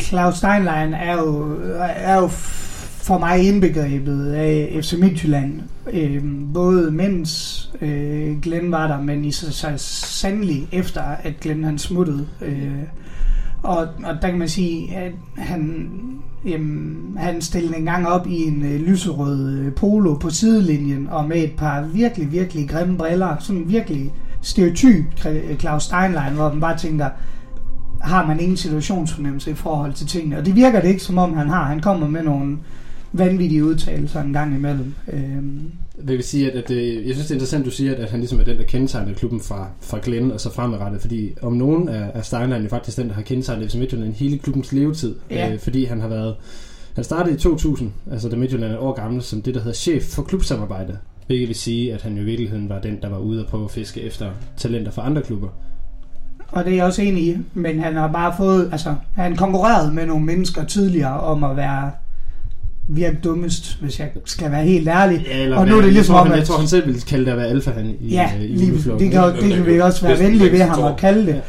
[0.00, 2.28] Claus Steinlein er jo, er jo
[3.02, 5.60] for mig indbegrebet af FC Midtjylland.
[5.92, 11.64] Øh, både mens øh, Glenn var der, men i så, så sandelig efter, at Glenn
[11.64, 12.26] han smuttede.
[12.42, 12.72] Øh,
[13.62, 15.90] og, og der kan man sige, at han,
[16.44, 21.28] jamen, han stillede en gang op i en øh, lyserød øh, polo på sidelinjen, og
[21.28, 23.36] med et par virkelig, virkelig grimme briller.
[23.40, 27.08] Sådan virkelig stereotyp øh, Claus Steinlein, hvor man bare tænker,
[28.00, 30.38] har man ingen situationsfornemmelse i forhold til tingene.
[30.38, 31.64] Og det virker det ikke, som om han har.
[31.64, 32.58] Han kommer med nogle
[33.12, 34.94] vanvittige udtalelser en gang imellem.
[35.12, 35.70] Øhm.
[35.96, 38.20] Det vil sige, at, at det, jeg synes, det er interessant, du siger, at han
[38.20, 41.88] ligesom er den, der kendetegner klubben fra, fra Glenn og så fremadrettet, fordi om nogen
[41.88, 45.52] er, er Steinlein jo faktisk den, der har kendetegnet FC Midtjylland hele klubbens levetid, Ja.
[45.52, 46.34] øh, fordi han har været,
[46.94, 50.02] han startede i 2000, altså da Midtjylland er år gammel, som det, der hedder chef
[50.02, 53.40] for klubsamarbejde, hvilket vil sige, at han jo i virkeligheden var den, der var ude
[53.44, 55.48] og prøve at fiske efter talenter fra andre klubber.
[56.48, 59.94] Og det er jeg også enig i, men han har bare fået, altså, han konkurreret
[59.94, 61.90] med nogle mennesker tidligere om at være
[62.88, 65.26] virke dummest, hvis jeg skal være helt ærlig.
[65.30, 66.68] Ja, eller Og nu er det jeg ligesom tror, om, han, jeg at- tror, han
[66.68, 69.22] selv ville kalde det at være alfa han i, Ja, øh, i lige, det, kan,
[69.40, 71.40] det kan vi også være venlige ved ham at kalde det.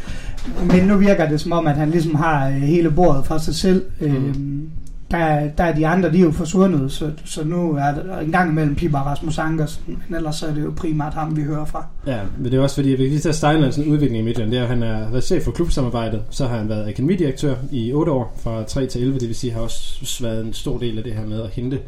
[0.59, 0.65] Ja.
[0.77, 3.55] Men nu virker det som om, at han ligesom har øh, hele bordet for sig
[3.55, 3.83] selv.
[4.01, 4.67] Mm.
[5.13, 8.31] Der, der er de andre, de er jo forsvundet, så, så nu er der en
[8.31, 11.65] gang imellem Pippa Rasmus Ankersen, men ellers så er det jo primært ham, vi hører
[11.65, 11.87] fra.
[12.07, 14.51] Ja, men det er også fordi, at vi lige tager Steinlands altså udvikling i Midtjylland,
[14.51, 17.93] det er, at han er været chef for klubsamarbejdet, så har han været akademidirektør i
[17.93, 20.97] 8 år, fra 3 til 11, det vil sige, har også været en stor del
[20.97, 21.79] af det her med at hente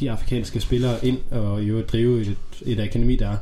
[0.00, 2.36] de afrikanske spillere ind, og i øvrigt drive et,
[2.66, 3.36] et akademi, der er.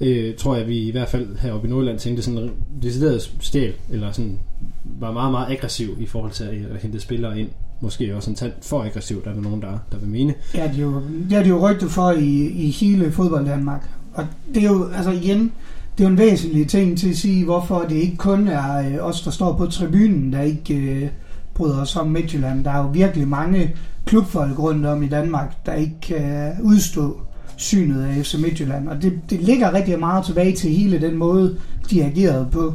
[0.00, 2.50] Øh, tror jeg, vi i hvert fald heroppe i Nordjylland tænkte sådan
[2.82, 4.38] decideret stjæl, eller sådan
[4.84, 7.48] var meget, meget aggressiv i forhold til at, at hente spillere ind.
[7.80, 10.34] Måske også en tand for aggressiv, der er nogen, der, der vil mene.
[10.54, 13.88] Ja, det er jo, det er det jo rygtet for i, i hele fodbold Danmark.
[14.14, 15.52] Og det er jo, altså igen,
[15.98, 19.06] det er jo en væsentlig ting til at sige, hvorfor det ikke kun er øh,
[19.06, 21.08] os, der står på tribunen, der ikke øh,
[21.54, 22.64] bryder os om Midtjylland.
[22.64, 23.74] Der er jo virkelig mange
[24.06, 27.20] klubfolk rundt om i Danmark, der ikke kan udstå
[27.56, 28.88] synet af FC Midtjylland.
[28.88, 31.56] Og det, det ligger rigtig meget tilbage til hele den måde,
[31.90, 32.74] de agerede på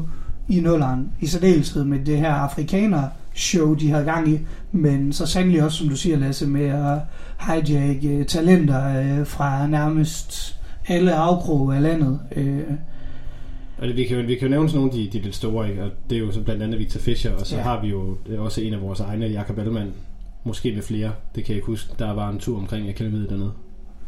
[0.50, 1.10] i nulleren.
[1.22, 4.40] I særdeleshed med det her afrikaner show, de havde gang i,
[4.72, 6.98] men så sandelig også, som du siger, Lasse, med at
[7.40, 12.20] hijack øh, talenter øh, fra nærmest alle afkroge af landet.
[12.36, 12.60] Øh,
[13.82, 15.70] Altså, vi, kan jo, vi kan jo nævne sådan nogle af de, de lidt store,
[15.70, 15.84] ikke?
[15.84, 17.62] og det er jo så blandt andet Victor Fischer, og så Ja.
[17.62, 19.92] har vi jo er også en af vores egne, Jakob Ellemann,
[20.44, 23.52] måske med flere, det kan jeg ikke huske, der var en tur omkring akademiet dernede.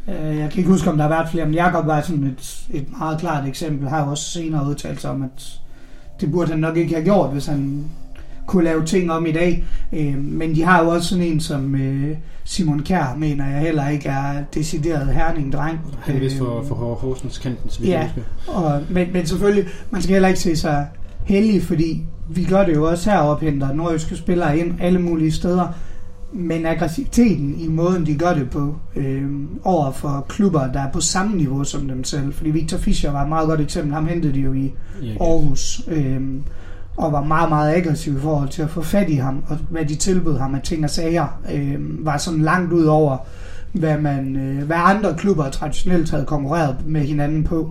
[0.08, 2.66] øh, jeg kan ikke huske, om der har været flere, men Jakob var sådan et,
[2.70, 3.88] et meget klart eksempel.
[3.88, 5.60] Har jo også senere udtalt sig om, at
[6.20, 7.84] det burde han nok ikke have gjort, hvis han
[8.46, 9.64] kunne lave ting om i dag.
[9.92, 13.88] Øh, men de har jo også sådan en som øh, Simon Kjær, mener jeg heller
[13.88, 15.78] ikke er decideret herning-dreng.
[16.00, 18.10] Han er vist for, Øh, for Hor- Horsens kanten, så Ja.
[18.48, 20.86] Og, men, men selvfølgelig, man skal heller ikke se sig
[21.24, 25.68] heldig, fordi vi gør det jo også heroppe, henter nordjyske spillere ind alle mulige steder.
[26.32, 29.22] Men aggressiviteten i måden, de gør det på, øh,
[29.64, 32.32] over for klubber, der er på samme niveau som dem selv.
[32.32, 33.94] Fordi Victor Fischer var et meget godt eksempel.
[33.94, 34.72] Ham hentede de jo i
[35.20, 36.20] Aarhus, øh,
[36.96, 39.84] og var meget, meget aggressiv i forhold til at få fat i ham, og hvad
[39.84, 43.16] de tilbød ham af ting og sager, øh, var sådan langt ud over,
[43.72, 47.70] hvad, man, øh, hvad andre klubber traditionelt havde konkurreret med hinanden på.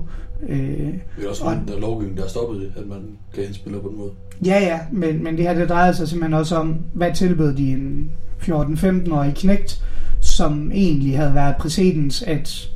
[0.49, 2.99] Øh, Det er også Og- en der lovgivning, der har stoppet det, at man
[3.33, 4.11] kan hente spillere på den måde.
[4.45, 7.71] Ja, ja, men, men det her det drejer sig simpelthen også om, hvad tilbød de
[7.71, 8.11] en
[8.41, 9.83] 14-15-årig knægt,
[10.21, 12.69] som egentlig havde været præcedens, at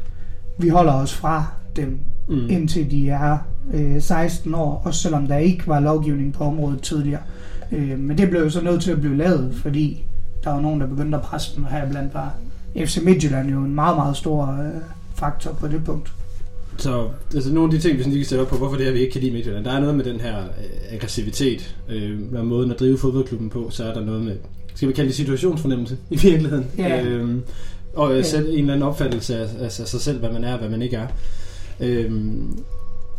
[0.60, 2.50] vi holder os fra dem, Mm.
[2.50, 3.38] indtil de er
[3.74, 7.22] øh, 16 år, også selvom der ikke var lovgivning på området tidligere.
[7.72, 10.04] Øh, men det blev jo så nødt til at blive lavet, fordi
[10.44, 12.34] der var nogen, der begyndte at presse dem, og her blandt var
[12.86, 14.82] FC Midtjylland jo en meget, meget stor øh,
[15.16, 16.12] faktor på det punkt.
[16.78, 18.88] Så altså, nogle af de ting, vi sådan lige kan sætte op på, hvorfor det
[18.88, 19.66] er, vi ikke kan lide Midtjylland.
[19.66, 23.68] Der er noget med den her øh, aggressivitet, øh, og måden at drive fodboldklubben på,
[23.70, 24.36] så er der noget med,
[24.76, 26.66] skal vi kalde det situationsfornemmelse i virkeligheden.
[26.78, 27.04] Ja.
[27.04, 27.42] Øhm,
[27.96, 28.18] og Ja.
[28.18, 30.60] øh, sætte en eller anden opfattelse af, af, af sig selv, hvad man er og
[30.60, 31.08] hvad man ikke er.
[31.80, 32.64] Øhm,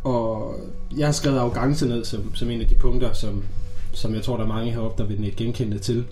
[0.04, 0.54] og
[0.96, 3.44] jeg har skrevet arrogance ned som, som en af de punkter, som,
[3.92, 6.04] som jeg tror, der er mange heroppe, der vil ikke genkende til.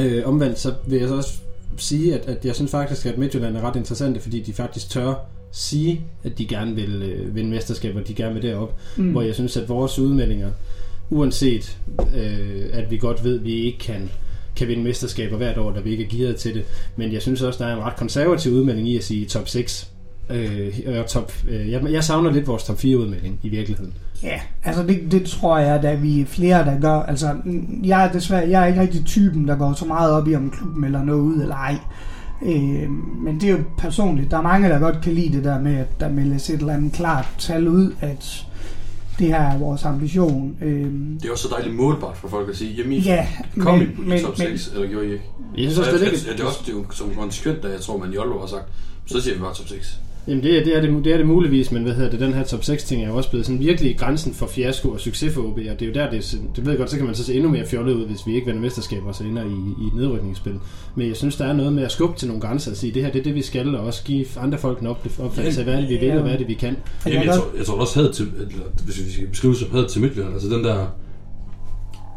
[0.00, 1.38] Øh, omvendt så vil jeg så også
[1.76, 5.14] sige, at, at jeg synes faktisk, at Midtjylland er ret interessante, fordi de faktisk tør
[5.52, 8.76] sige, at de gerne vil øh, vinde mesterskaber, de gerne vil derop.
[8.96, 9.10] Mm.
[9.10, 10.50] Hvor jeg synes, at vores udmeldinger,
[11.10, 11.78] uanset
[12.16, 14.10] øh, at vi godt ved, at vi ikke kan,
[14.56, 16.64] kan vinde mesterskaber hvert år, da vi ikke er gearet til det,
[16.96, 19.91] men jeg synes også, der er en ret konservativ udmelding i at sige top 6.
[20.34, 23.92] Øh, og top, øh, jeg, jeg savner lidt vores top 4 udmelding i virkeligheden.
[24.22, 27.02] Ja, altså det, det tror jeg, at der er vi flere, der gør.
[27.02, 27.36] Altså,
[27.84, 30.50] jeg er desværre jeg er ikke rigtig typen, der går så meget op i, om
[30.50, 31.76] klubben eller noget ud eller ej.
[32.42, 32.90] Øh,
[33.24, 34.30] men det er jo personligt.
[34.30, 36.72] Der er mange, der godt kan lide det der med, at der meldes et eller
[36.74, 38.46] andet klart tal ud, at
[39.18, 40.56] det her er vores ambition.
[40.62, 40.90] Øh,
[41.22, 43.26] Det er også så dejligt målbart for folk at sige, jamen I ja,
[43.58, 45.24] kom men, i, i men, top 6, eller gjorde I ikke?
[45.56, 47.62] Jeg synes Så også, det er ja, det er også det er jo som konsekvent,
[47.62, 48.64] da jeg tror, man i Aalborg har sagt,
[49.06, 50.00] så siger vi bare top 6.
[50.28, 52.34] Jamen det er, det, er det, det er det muligvis, men hvad hedder det, den
[52.34, 55.34] her top 6 ting er jo også blevet sådan virkelig grænsen for fiasko og succes
[55.34, 57.06] for OB, og det er jo der, det, er det ved jeg godt, så kan
[57.06, 59.44] man så se endnu mere fjollet ud, hvis vi ikke vinder mesterskaber og så ender
[59.44, 60.58] i, i et nedrykningsspil.
[60.94, 63.02] Men jeg synes, der er noget med at skubbe til nogle grænser og sige, det
[63.02, 65.66] her det er det, vi skal, og også give andre folk en op- opfattelse af,
[65.66, 66.76] hvad det, vi vil, og hvad det, vi kan.
[67.04, 69.70] jeg Jamen, jeg, tror, jeg tror også had til, eller, hvis vi skal beskrive som
[69.70, 70.86] had til Midtjylland, altså den der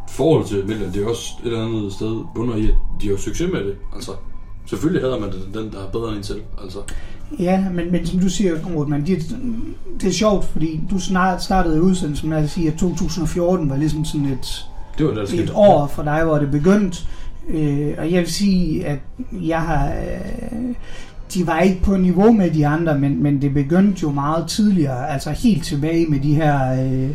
[0.10, 3.12] forhold til Midtjylland, det er også et eller andet sted bunder i, at de har
[3.12, 3.76] jo succes med det.
[3.96, 4.12] Altså,
[4.66, 6.42] selvfølgelig hader man det, den der er bedre end en selv.
[6.64, 6.80] Altså,
[7.40, 9.36] Ja, men, men som du siger, Rotman, det,
[10.02, 14.06] det er sjovt, fordi du snart startede udsendelsen med at sige, at 2014 var ligesom
[14.06, 14.66] sådan et,
[14.98, 16.98] det var det, et år for dig, hvor det begyndte.
[17.50, 19.00] Øh, og jeg vil sige, at
[19.32, 19.88] jeg har...
[19.88, 20.76] Øh,
[21.34, 25.10] de var ikke på niveau med de andre, men, men det begyndte jo meget tidligere,
[25.10, 27.10] altså helt tilbage med de her øh,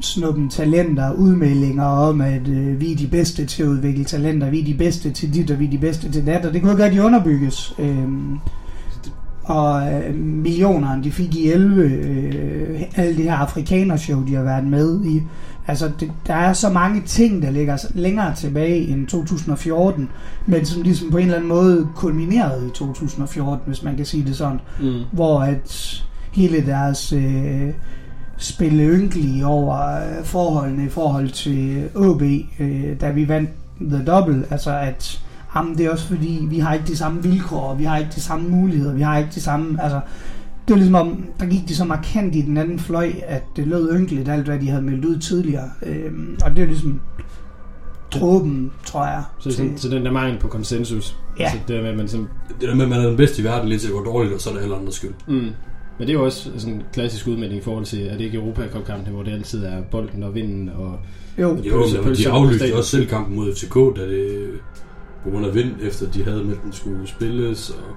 [0.00, 4.60] snuppen talenter, udmeldinger om, at øh, vi er de bedste til at udvikle talenter, vi
[4.60, 6.72] er de bedste til dit, og vi er de bedste til dat, og det kunne
[6.72, 7.74] ikke rigtig underbygges.
[7.78, 8.08] Øh,
[9.48, 14.64] og øh, millionerne, de fik i 11, øh, alle de her afrikanershow, de har været
[14.64, 15.22] med i.
[15.66, 20.08] Altså, det, der er så mange ting, der ligger længere tilbage end 2014,
[20.46, 24.24] men som ligesom på en eller anden måde kulminerede i 2014, hvis man kan sige
[24.26, 24.60] det sådan.
[24.80, 25.00] Mm.
[25.12, 27.68] Hvor at hele deres øh,
[28.36, 32.22] spille ynkelige over øh, forholdene i forhold til OB,
[32.58, 35.22] øh, da vi vandt The Double, altså at
[35.56, 38.10] jamen, det er også fordi, vi har ikke de samme vilkår, og vi har ikke
[38.14, 40.00] de samme muligheder, vi har ikke de samme, altså
[40.68, 43.66] det var ligesom om, der gik de så markant i den anden fløj, at det
[43.66, 45.70] lød ynkeligt alt, hvad de havde meldt ud tidligere.
[45.86, 47.00] Øhm, og det er ligesom
[48.10, 49.22] tråben, tror jeg.
[49.38, 51.16] Så, så, så den der mangel på konsensus.
[51.38, 51.44] Ja.
[51.44, 52.26] Altså, det der med, at man sådan,
[52.60, 54.34] Det der med, at man er den bedste i verden, lidt til det går dårligt,
[54.34, 55.14] og så er det alle andres skyld.
[55.28, 55.34] mm.
[55.98, 58.38] Men det er jo også sådan en klassisk udmelding i forhold til, at det ikke
[58.38, 60.98] er Europacup-kampene, hvor det altid er bolden og vinden og
[61.38, 64.46] Jo, Jo, Pølse- men pølse de på aflyste også selv kampen mod FCK, da det
[65.24, 67.70] på grund af vind, efter de havde med, at den skulle spilles.
[67.70, 67.94] Og,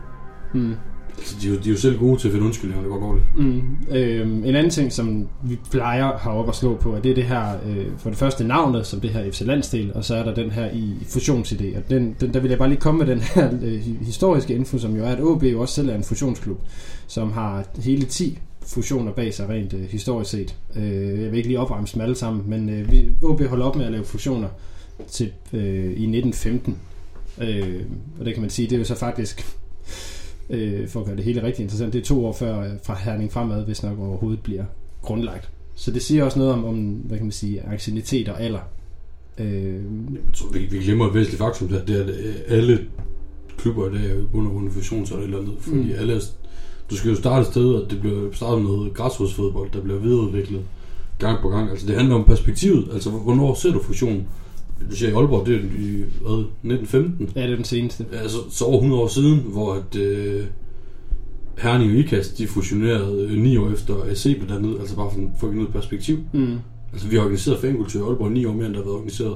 [0.53, 0.75] mm.
[1.17, 2.99] altså, de, er jo, de er jo selv gode til at finde undskyldninger, det går
[2.99, 3.25] dårligt.
[3.37, 3.61] Mm.
[3.91, 7.23] Øhm, en anden ting, som vi plejer heroppe at slå på, er det er det
[7.23, 10.33] her, øh, for det første navnet, som det her FC Landsdel, og så er der
[10.33, 11.77] den her i fusionsidé.
[11.77, 14.77] Og den, den, der vil jeg bare lige komme med den her øh, historiske info,
[14.77, 16.59] som jo er, at AB jo også selv er en fusionsklub,
[17.07, 20.55] som har hele 10 fusioner bag sig rent øh, historisk set.
[20.75, 23.75] Øh, jeg vil ikke lige opremse dem alle sammen, men øh, vi, AB holder op
[23.75, 24.47] med at lave fusioner
[25.07, 26.77] til, øh, i 1915.
[27.41, 27.81] Øh,
[28.19, 29.57] og det kan man sige, det er jo så faktisk
[30.49, 31.93] øh, for at gøre det hele rigtig interessant.
[31.93, 34.63] Det er to år før øh, fra Herning fremad, hvis nok overhovedet bliver
[35.01, 35.49] grundlagt.
[35.75, 38.59] Så det siger også noget om, om hvad kan man sige, aktivitet og alder.
[39.37, 42.35] Øh, Jeg tror, vi, vi glemmer et væsentligt faktum, det er, det er, at øh,
[42.47, 42.79] alle
[43.57, 45.53] klubber i dag er er det et eller andet.
[45.59, 45.89] Fordi Mm.
[45.97, 46.21] alle,
[46.89, 49.99] du skal jo starte et sted, og det bliver startet med noget græsrodsfodbold, der bliver
[49.99, 50.61] videreudviklet
[51.19, 51.69] gang på gang.
[51.71, 52.89] Altså det handler om perspektivet.
[52.93, 54.27] Altså hvornår ser du fusionen?
[54.89, 57.29] Du siger i Aalborg, det er i hvad, 1915.
[57.35, 58.05] ja, det er den seneste.
[58.21, 60.43] Altså, så over 100 år siden, hvor at, øh,
[61.57, 65.19] Herning og Ikast, de fusionerede øh, 9 år efter AC blev dannet, altså bare for,
[65.39, 66.19] for at give noget perspektiv.
[66.33, 66.57] Mm.
[66.93, 69.35] Altså, vi har organiseret fankultur i Aalborg 9 år mere, end der har været organiseret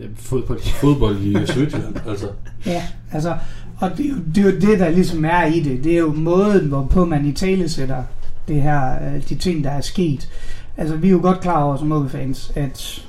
[0.00, 0.60] Ja, fodbold.
[0.80, 1.96] fodbold i Sønderjylland.
[2.08, 2.26] altså,
[2.66, 3.34] Ja, altså,
[3.80, 5.84] og det er, jo, det er jo det, der ligesom er i det.
[5.84, 8.02] Det er jo måden, hvorpå man i tale sætter
[8.48, 10.28] det her, øh, de ting, der er sket.
[10.76, 13.04] Altså, vi er jo godt klar over som OB-fans, at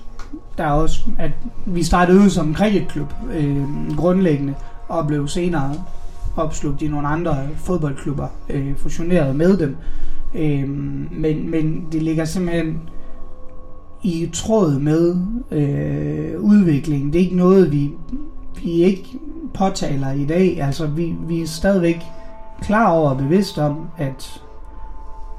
[0.57, 1.31] der er også, at
[1.65, 3.65] vi startede ud som en cricketklub øh,
[3.97, 4.53] grundlæggende,
[4.87, 5.73] og blev senere
[6.35, 9.77] opslugt i nogle andre fodboldklubber, øh, fusioneret med dem.
[10.35, 10.69] Øh,
[11.11, 12.79] men, men det ligger simpelthen
[14.03, 15.17] i tråd med
[15.51, 17.13] øh, udviklingen.
[17.13, 17.91] Det er ikke noget, vi,
[18.63, 19.19] vi ikke
[19.53, 20.61] påtaler i dag.
[20.61, 22.01] Altså, vi, vi er stadigvæk
[22.61, 24.41] klar over og bevidst om, at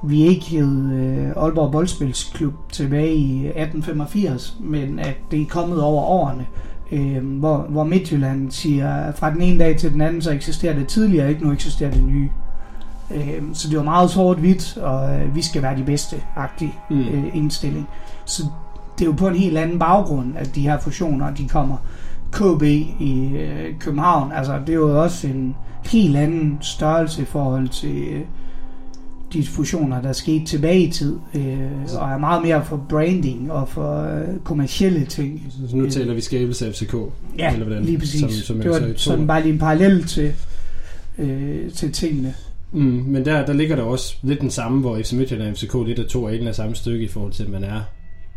[0.09, 6.03] vi ikke hed øh, Aalborg Boldspilsklub tilbage i 1885, men at det er kommet over
[6.03, 6.47] årene,
[6.93, 10.87] øh, hvor, hvor Midtjylland siger, fra den ene dag til den anden, så eksisterer det
[10.89, 12.31] tidligere ikke, nu eksisterer det nye.
[13.15, 17.01] Øh, så det var meget sort-hvidt, og øh, vi skal være de bedste-agtige Mm.
[17.01, 17.89] øh, indstilling.
[18.25, 18.43] Så
[18.99, 21.77] det er jo på en helt anden baggrund, at de her fusioner, de kommer.
[22.33, 22.63] KB
[23.01, 25.57] i øh, København, altså det er jo også en
[25.93, 28.21] helt anden størrelse i forhold til øh,
[29.35, 31.59] de fusioner, der skete tilbage i tid, øh,
[31.99, 35.53] og er meget mere for branding og for øh, kommercielle ting.
[35.71, 36.95] Så nu taler vi skabelse af FCK.
[37.39, 37.85] Ja, Eller hvordan?
[37.85, 38.21] lige præcis.
[38.21, 40.33] Som- som det var to- sådan bare lige en parallel til,
[41.19, 42.35] øh, til tingene.
[42.73, 45.75] Mm, men der, der ligger der også lidt den samme, hvor FC Midtjylland og FCK
[45.87, 47.81] lidt er to af af samme stykke i forhold til, at man er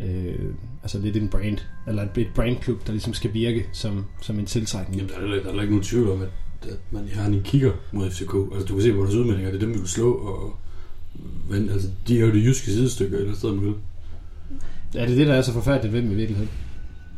[0.06, 0.36] øh,
[0.84, 4.46] altså lidt en brand, eller et, et brandklub, der ligesom skal virke som, som en
[4.46, 5.02] tiltrækning.
[5.02, 6.28] Jamen, der er, der er ikke nogen tvivl om, at,
[6.72, 8.34] at man i Herning kigger mod FCK.
[8.54, 10.56] Altså, du kan se på deres udmeldinger, det er dem, vi vil slå, og
[11.50, 13.74] men, altså, de er jo det jyske sidestykke, eller sted, man vil.
[14.96, 16.50] Er det det, der er så forfærdeligt ved dem i virkeligheden?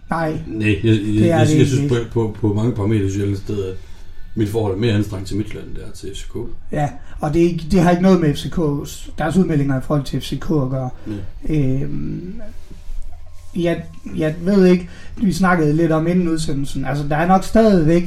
[0.09, 1.87] Nej, Nej, jeg, jeg, jeg, Det er jeg, jeg, synes ikke.
[2.13, 3.75] på, på, på mange parametre, synes jeg et sted, at
[4.35, 6.35] mit forhold er mere anstrengt til Midtjylland, end det er til FCK.
[6.71, 6.89] ja.
[7.19, 10.21] Og det, er ikke, det har ikke noget med FCK's, deres udmeldinger i forhold til
[10.21, 10.89] FCK at gøre.
[11.05, 11.17] Nej.
[11.49, 12.41] Øhm,
[13.55, 13.83] jeg,
[14.17, 18.03] jeg ved ikke, vi snakkede lidt om inden udsendelsen, altså der er nok stadigvæk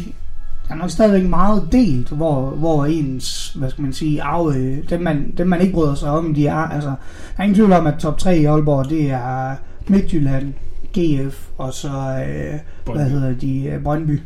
[0.72, 5.34] er nok stadigvæk meget delt, hvor, hvor ens, hvad skal man sige, arve, dem man,
[5.38, 7.94] dem man ikke bryder sig om, de er, altså, der er ingen tvivl om, at
[7.98, 9.54] top 3 i Aalborg, det er
[9.88, 10.52] Midtjylland,
[10.98, 14.20] GF, og så, øh, hvad hedder de, øh, Brøndby.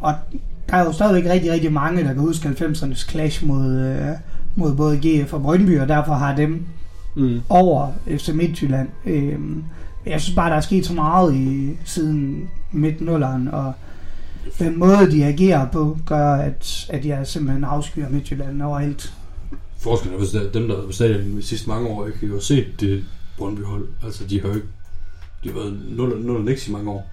[0.00, 0.14] Og
[0.70, 4.08] der er jo stadigvæk rigtig, rigtig mange, der kan huske 90'ernes clash mod, øh,
[4.56, 6.66] mod både GF og Brøndby, og derfor har dem
[7.16, 7.40] Mm.
[7.48, 8.88] over FC Midtjylland.
[9.06, 9.64] Øhm,
[10.06, 13.72] jeg synes bare, der er sket så meget i, siden midt nulleren, og
[14.58, 19.12] den måde, de agerer på, gør, at, at jeg simpelthen afskyer Midtjylland overalt.
[19.78, 22.40] Forskellen er, hvis der, dem, der har stadion de sidste mange år, ikke har jo
[22.40, 23.04] set det
[23.38, 23.88] Brøndby-hold.
[24.04, 24.66] Altså, de har jo ikke...
[25.44, 27.10] De har været 0 0 og niks i mange år.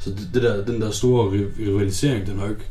[0.00, 2.64] Så det, det der, den der store ri- rivalisering, den har jo ikke...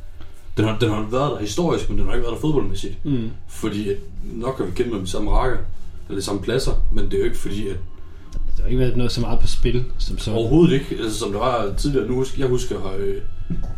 [0.58, 3.06] Den har, den har været der historisk, men den har ikke været der fodboldmæssigt.
[3.06, 3.30] Mm.
[3.48, 3.98] Fordi at,
[4.34, 5.58] nok har vi kendt dem i samme række,
[6.10, 7.76] eller i samme pladser, men det er jo ikke fordi, at
[8.58, 10.32] Der har ikke været noget så meget på spil, som så.
[10.32, 13.16] overhovedet ikke, altså som der var tidligere, nu husker, jeg husker øh,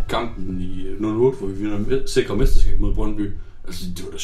[0.10, 3.32] kampen i øh, 08, hvor vi vinder med, sikre mesterskab mod Brøndby.
[3.68, 4.18] Altså, det var da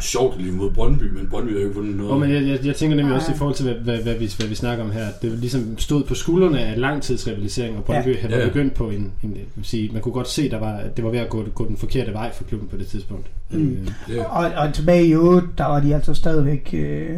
[0.00, 2.12] sjovt lige mod Brøndby, men Brøndby har jo ikke vundet noget.
[2.12, 4.30] Oh, men jeg, jeg, jeg tænker nemlig også i forhold til, hvad, hvad, hvad, vi,
[4.38, 5.06] hvad vi snakker om her.
[5.22, 8.28] Det ligesom stod på skuldrene af langtidsrivalisering, og Brøndby ja.
[8.28, 8.46] Var ja.
[8.48, 11.10] begyndt på en, en vil sige, man kunne godt se, der var, at det var
[11.10, 13.26] ved at gå, gå den forkerte vej for klubben på det tidspunkt.
[13.50, 13.70] Mm.
[13.72, 14.24] Øh, Ja.
[14.24, 16.70] Og, og tilbage i 8, der var de altså stadigvæk...
[16.72, 17.16] Øh,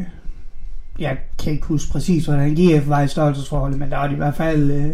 [0.98, 4.16] jeg kan ikke huske præcis, hvordan GF var i størrelsesforholdet, men der var de i
[4.16, 4.86] hvert fald øh,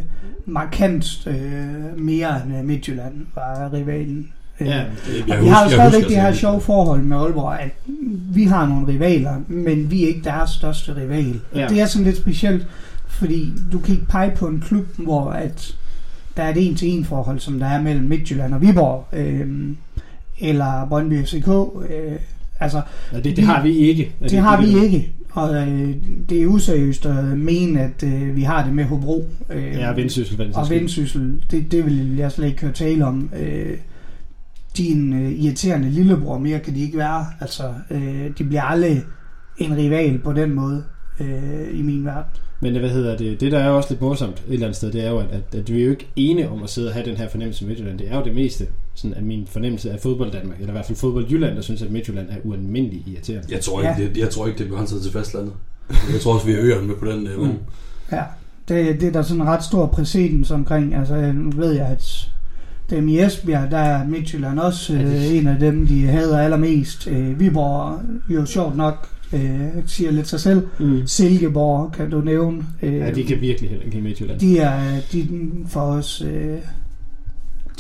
[0.47, 4.29] markant øh, mere end øh, Midtjylland var rivalen.
[4.61, 4.85] Øh, ja, Jeg
[5.27, 7.71] vi har jo husker- stadigvæk husker det her sjove forhold med Aalborg, at
[8.35, 11.41] vi har nogle rivaler, men vi er ikke deres største rival.
[11.55, 11.67] Ja.
[11.69, 12.67] Det er sådan lidt specielt,
[13.09, 15.75] fordi du kan ikke pege på en klub, hvor at
[16.37, 19.49] der er et en-til-en forhold, som der er mellem Midtjylland og Viborg, øh,
[20.41, 21.49] eller Brøndby FCK.
[21.91, 22.13] Øh,
[22.61, 22.83] altså,
[23.13, 24.13] ja, det, det har vi ikke.
[24.21, 25.13] Er det har vi ikke.
[25.33, 25.95] Og øh,
[26.29, 29.29] det er useriøst at mene, at øh, vi har det med Hobro.
[29.51, 33.31] Øh, Ja, vendsyssel, og vendsyssel, det, det vil jeg slet ikke høre tale om.
[33.41, 33.77] Øh,
[34.77, 37.27] din øh, irriterende lillebror, mere kan de ikke være.
[37.41, 39.03] Altså, øh, de bliver aldrig
[39.59, 40.85] en rival på den måde
[41.21, 42.31] øh, i min verden.
[42.61, 43.41] Men hvad hedder det?
[43.41, 45.59] Det, der er også lidt morsomt et eller andet sted, det er jo, at, at,
[45.59, 47.69] at vi er jo ikke ene om at sidde og have den her fornemmelse af
[47.69, 47.99] Midtjylland.
[47.99, 48.67] Det er jo det meste,
[49.01, 51.83] sådan at min fornemmelse af fodbold Danmark, eller i hvert fald fodbold Jylland, der synes,
[51.83, 53.47] at Midtjylland er ualmindelig irriterende.
[53.51, 54.09] Jeg tror, ikke, Ja.
[54.09, 55.53] det, jeg tror ikke, det er begrænset til fastlandet.
[56.13, 57.59] Jeg tror også, vi er øerne med på den øh, vogn.
[58.13, 58.23] Ja,
[58.69, 60.95] det, det er der sådan en ret stor præcedens omkring.
[60.95, 62.31] Altså, nu ved jeg, at
[62.91, 66.39] dem i Esbjerg, der er Midtjylland også Ja, det- øh, en af dem, de hader
[66.41, 67.07] allermest.
[67.07, 70.67] Øh, Viborg, jo sjovt nok, øh, siger lidt sig selv.
[70.81, 71.07] Mm.
[71.07, 72.63] Silkeborg, kan du nævne.
[72.83, 74.41] Øh, Ja, de kan virkelig heller ikke lide Midtjylland.
[74.41, 74.81] De er
[75.13, 75.29] de
[75.69, 76.59] for os øh,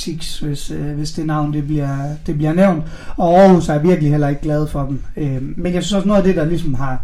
[0.01, 1.97] tiks, hvis, øh, hvis det navn det bliver,
[2.27, 2.85] det bliver nævnt.
[3.17, 5.03] Og Aarhus er jeg virkelig heller ikke glad for dem.
[5.17, 7.03] Øh, men jeg synes også noget af det, der ligesom har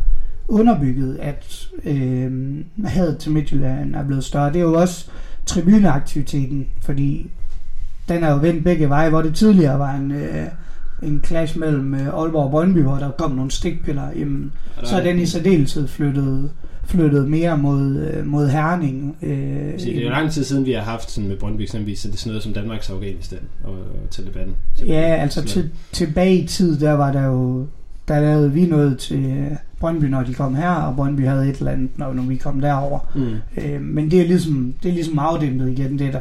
[0.48, 2.30] underbygget, at øh,
[2.84, 5.06] hadet til Midtjylland er blevet større, det er jo også
[5.46, 7.30] tribuneaktiviteten, fordi
[8.08, 10.46] den er jo vendt begge veje, hvor det tidligere var en, øh,
[11.02, 14.10] en clash mellem øh, Aalborg og Brøndby, hvor der kom nogle stikpiller.
[14.16, 16.50] Jamen, så er den i særdeleshed flyttet,
[16.86, 19.16] flyttet mere mod, øh, mod Herning.
[19.22, 21.98] Øh, Så det er jo lang tid siden, vi har haft sådan med Brøndby eksempelvis,
[21.98, 24.54] så det er sådan noget som Danmarks Afghanistan og, og Taliban.
[24.86, 27.66] Ja, altså til, tilbage i tid, der var der jo,
[28.08, 31.58] der lavede vi noget til øh, Brøndby, når de kom her, og Brøndby havde et
[31.58, 32.98] eller andet, når, når vi kom derover.
[33.14, 33.62] Mm.
[33.64, 36.20] Øh, men det er ligesom, det er ligesom afdæmpet igen, det er der,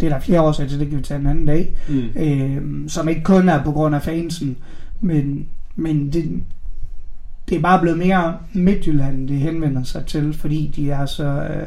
[0.00, 2.02] det er der flere årsager til, det kan vi tage en anden dag, Mm.
[2.22, 4.56] øh, som ikke kun er på grund af fansen,
[5.00, 5.46] men,
[5.76, 6.24] men det,
[7.48, 11.66] det er bare blevet mere Midtjylland, det henvender sig til, fordi de er så øh,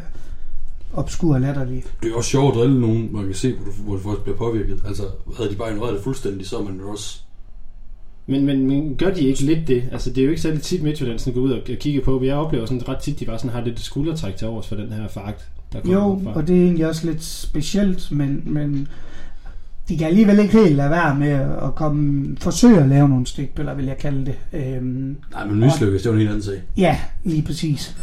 [0.93, 1.83] obskure og latterlige.
[2.03, 4.37] Det er også sjovt at drille nogen, man kan se, hvor, du, hvor folk bliver
[4.37, 4.79] påvirket.
[4.87, 5.03] Altså,
[5.37, 7.19] havde de bare ignoreret det fuldstændig, så er man jo også...
[8.27, 9.83] Men, men, men gør de ikke lidt det?
[9.91, 12.23] Altså, det er jo ikke særlig tit Midtjylland sådan går ud og, og kigger på.
[12.23, 14.91] Jeg oplever sådan ret tit, de bare sådan har lidt skuldertræk til overs for den
[14.91, 16.33] her fakt, der kommer Jo, fra.
[16.33, 18.87] og det er egentlig også lidt specielt, men, men
[19.89, 21.29] de kan alligevel ikke helt lade være med
[21.63, 24.35] at komme, forsøge at lave nogle stikpiller, vil jeg kalde det.
[24.53, 26.61] Øhm, Nej, men mislykkes, det er jo en helt anden sag.
[26.77, 27.95] ja, lige præcis.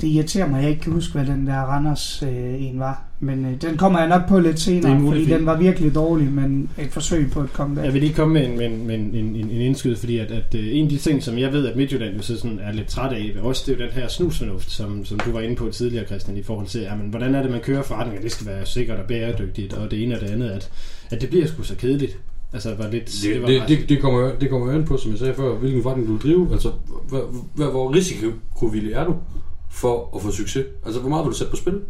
[0.00, 3.02] det irriterer mig, at jeg ikke kan huske, hvad den der Randers øh, en var.
[3.20, 5.94] Men øh, den kommer jeg nok på lidt Det senere, er fordi den var virkelig
[5.94, 7.84] dårlig, men et forsøg på et comeback.
[7.84, 10.30] Jeg vil lige komme med en, med en, med en, en, en indskyde, fordi at,
[10.30, 12.72] at øh, en af de ting, som jeg ved, at Midtjylland jo så sådan er
[12.72, 15.56] lidt træt af, også det er jo den her snusfornuft, som, som du var inde
[15.56, 18.46] på tidligere, Christian, i forhold til, jamen, hvordan er det, man kører forretninger, det skal
[18.46, 20.70] være sikkert og bæredygtigt, og det ene og det andet, at,
[21.12, 22.18] at det bliver sgu så kedeligt.
[22.52, 25.18] Altså, var lidt, Det, var det, det, det, kommer, det kommer an på, som jeg
[25.18, 26.52] sagde før, hvilken forretning du drive.
[26.52, 26.72] Altså,
[27.08, 29.14] hvor, hvor, hvor risikovillig er du
[29.70, 30.64] for at få succes?
[30.86, 31.80] Altså, hvor meget vil du sætte på spil?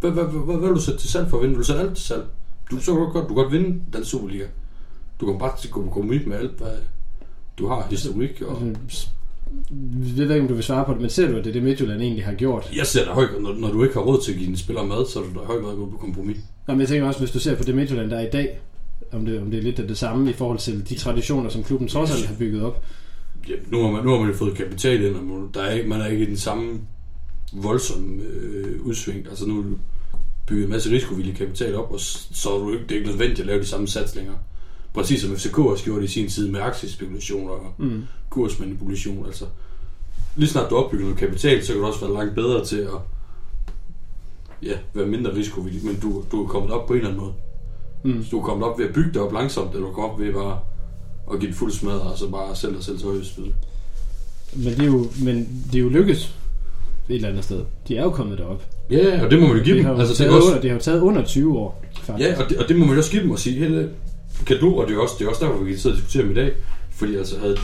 [0.00, 1.54] Hvad, hvad, hvad, hvad vil du sætte til salg for at vinde?
[1.54, 2.24] Vil du sætte alt til salg?
[2.70, 4.44] Du, så godt, du kan godt vinde den Superliga.
[5.20, 6.68] Du kan bare til- gå kompromis med alt, hvad
[7.58, 8.42] du har historik.
[8.46, 9.06] Og Altså,
[10.18, 11.52] Jeg ved ikke, om du vil svare på det, men ser du, at det er
[11.54, 12.70] det, Midtjylland egentlig har gjort?
[12.76, 14.86] jeg ser dig højt, når, når du ikke har råd til at give dine spillere
[14.86, 16.36] mad, så er du da højt meget gået på kompromis.
[16.68, 18.58] Nå, men jeg tænker også, hvis du ser på det Midtjylland, der er i dag,
[19.12, 21.62] om det, om det er lidt af det samme i forhold til de traditioner, som
[21.62, 22.84] klubben trods alt har bygget op.
[23.48, 25.88] Ja, nu, har man, nu har man jo fået kapital ind, og der er, ikke-
[25.88, 26.80] man er ikke i den samme
[27.52, 29.26] voldsomme øh, udsving.
[29.28, 29.64] Altså nu
[30.46, 33.40] bygget en masse risikovillig kapital op, og så er du ikke, det er ikke nødvendigt
[33.40, 34.32] at lave de samme satsninger.
[34.94, 38.02] Præcis som FCK også gjorde det i sin tid med aktiespekulationer og Mm.
[38.30, 39.26] kursmanipulation.
[39.26, 39.44] Altså,
[40.36, 42.88] lige snart du opbygger noget kapital, så kan du også være langt bedre til at
[44.62, 47.32] ja, være mindre risikovillig, men du, du er kommet op på en eller anden måde.
[48.16, 48.22] Mm.
[48.24, 50.12] Så du er kommet op ved at bygge det op langsomt, eller du er kommet
[50.12, 50.58] op ved bare
[51.32, 53.54] at give det fuld smadre, og så bare sælge dig selv til spil.
[54.56, 56.34] Men det er jo, men det er jo lykkes
[57.08, 57.64] et eller andet sted.
[57.88, 58.62] De er jo kommet derop.
[58.90, 59.84] Ja, og det må man jo give det dem.
[59.84, 62.28] har jo Altså, det, er også, under, det har jo taget under 20 år, faktisk.
[62.28, 63.86] ja, og det, og det må man jo også give dem og sige, hey,
[64.46, 66.22] kan du, og det er også, det er også derfor, vi kan sidde og diskutere
[66.22, 66.52] dem i dag,
[66.90, 67.56] fordi altså, havde,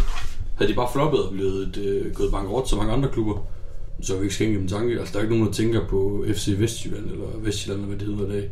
[0.57, 3.47] havde de bare floppet og blevet øh, gået bankerot som mange andre klubber,
[4.01, 4.99] så har vi ikke skænket dem tanke.
[4.99, 8.17] Altså, der er ikke nogen, der tænker på FC Vestjylland, eller Vestjylland, eller hvad det
[8.17, 8.51] hedder i dag.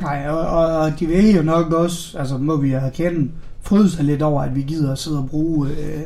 [0.00, 3.30] Nej, og, og, og de vil jo nok også, altså må vi erkende,
[3.62, 6.00] fryde sig lidt over, at vi gider at sidde og bruge øh,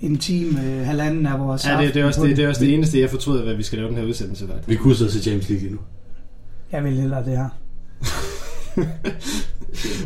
[0.00, 2.48] en time, øh, halvanden af vores Ja, det, det, er også det, på det er
[2.48, 4.46] også det eneste, jeg fortryder, hvad vi skal lave den her udsendelse.
[4.46, 4.68] Faktisk.
[4.68, 5.80] Vi kunne sidde og se James League endnu.
[6.72, 7.48] Jeg vil hellere det her.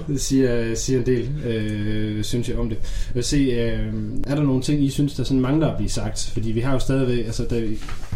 [0.08, 2.78] Det siger, siger en del, øh, synes jeg om det.
[3.08, 3.94] Jeg vil se, øh,
[4.26, 6.30] er der nogle ting, I synes, der sådan mangler at blive sagt?
[6.32, 7.60] Fordi vi har jo stadigvæk, altså der,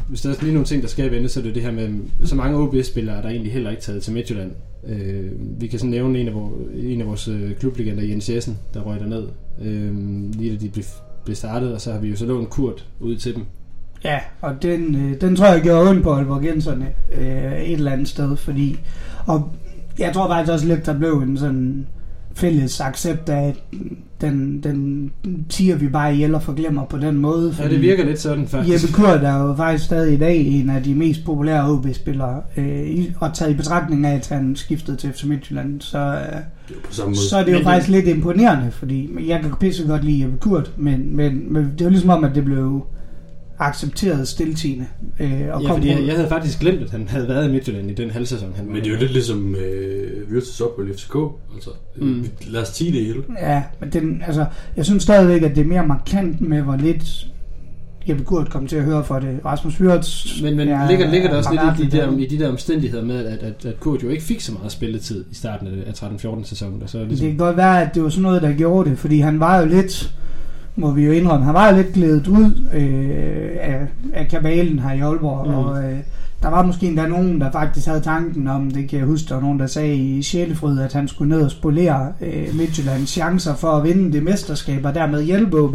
[0.09, 1.89] hvis der er lige nogle ting, der skal vende, så er det det her med,
[2.25, 4.53] så mange OB-spillere er der egentlig heller ikke taget til Midtjylland.
[4.89, 5.31] Øh,
[5.61, 8.81] vi kan sådan nævne en af, vores, en af vores øh, klublegender, Jens Jessen, der
[8.81, 9.29] røg derned,
[9.63, 9.95] øh,
[10.33, 10.85] lige da de blev,
[11.25, 13.45] blev startet, og så har vi jo så lånt Kurt ud til dem.
[14.05, 18.09] Ja, og den, øh, den tror jeg gjorde ondt på Aalborgenserne øh, et eller andet
[18.09, 18.79] sted, fordi...
[19.27, 19.53] Og
[20.01, 21.87] jeg tror faktisk også lidt, der blev en sådan
[22.35, 23.79] fælles accept af, at
[24.21, 25.11] den, den
[25.49, 27.55] tiger vi bare ihjel og forglemmer på den måde.
[27.59, 28.85] Ja, det virker lidt sådan faktisk.
[28.85, 33.05] Jeppe Kurt er jo faktisk stadig i dag en af de mest populære OB-spillere, øh,
[33.21, 36.35] og taget i betragtning af, at han skiftede til FC Midtjylland, så, øh, Det er
[36.71, 37.29] jo på samme måde.
[37.29, 40.23] så er det jo Men det- faktisk lidt imponerende, fordi jeg kan pisse godt lide
[40.23, 42.87] Jeppe Kurt, men, men, men det er jo ligesom om, at det blev
[43.61, 44.87] accepteret stiltigende.
[45.21, 47.49] Øh, og Ja, kom fordi på- jeg, jeg havde faktisk glemt, at han havde været
[47.49, 48.53] i Midtjylland i den halvsæson.
[48.57, 51.17] Han Men det er jo lidt ligesom øh, Virtus ophold i FCK.
[51.55, 52.07] Altså, Mm.
[52.07, 52.25] mm.
[52.47, 53.23] lad os tige det hele.
[53.41, 54.45] Ja, men den, altså,
[54.77, 57.27] jeg synes stadigvæk, at det er mere markant med, hvor lidt
[58.09, 59.39] Jeppe Kurt kom til at høre for det.
[59.45, 60.43] Rasmus Wirtz...
[60.43, 63.05] Men, men ja, ligger, ligger der også lidt i de, der, i de der omstændigheder
[63.05, 65.93] med, at, at, at Kurt jo ikke fik så meget spilletid i starten af, af
[66.03, 66.83] 13-14 sæsonen.
[66.83, 68.99] Og så Det ligesom, kan godt være, at det var sådan noget, der gjorde det,
[68.99, 70.15] fordi han var jo lidt,
[70.77, 74.93] må vi jo indrømme, han var jo lidt glædet ud øh, af, af kabalen her
[74.93, 75.55] i Aalborg, Mm.
[75.55, 75.99] og øh,
[76.43, 79.35] der var måske endda nogen, der faktisk havde tanken om, det kan jeg huske, der
[79.35, 83.55] var nogen, der sagde i Sjælefryd, at han skulle ned og spolere øh, Midtjyllands chancer
[83.55, 85.75] for at vinde det mesterskab, og dermed hjælpe OB.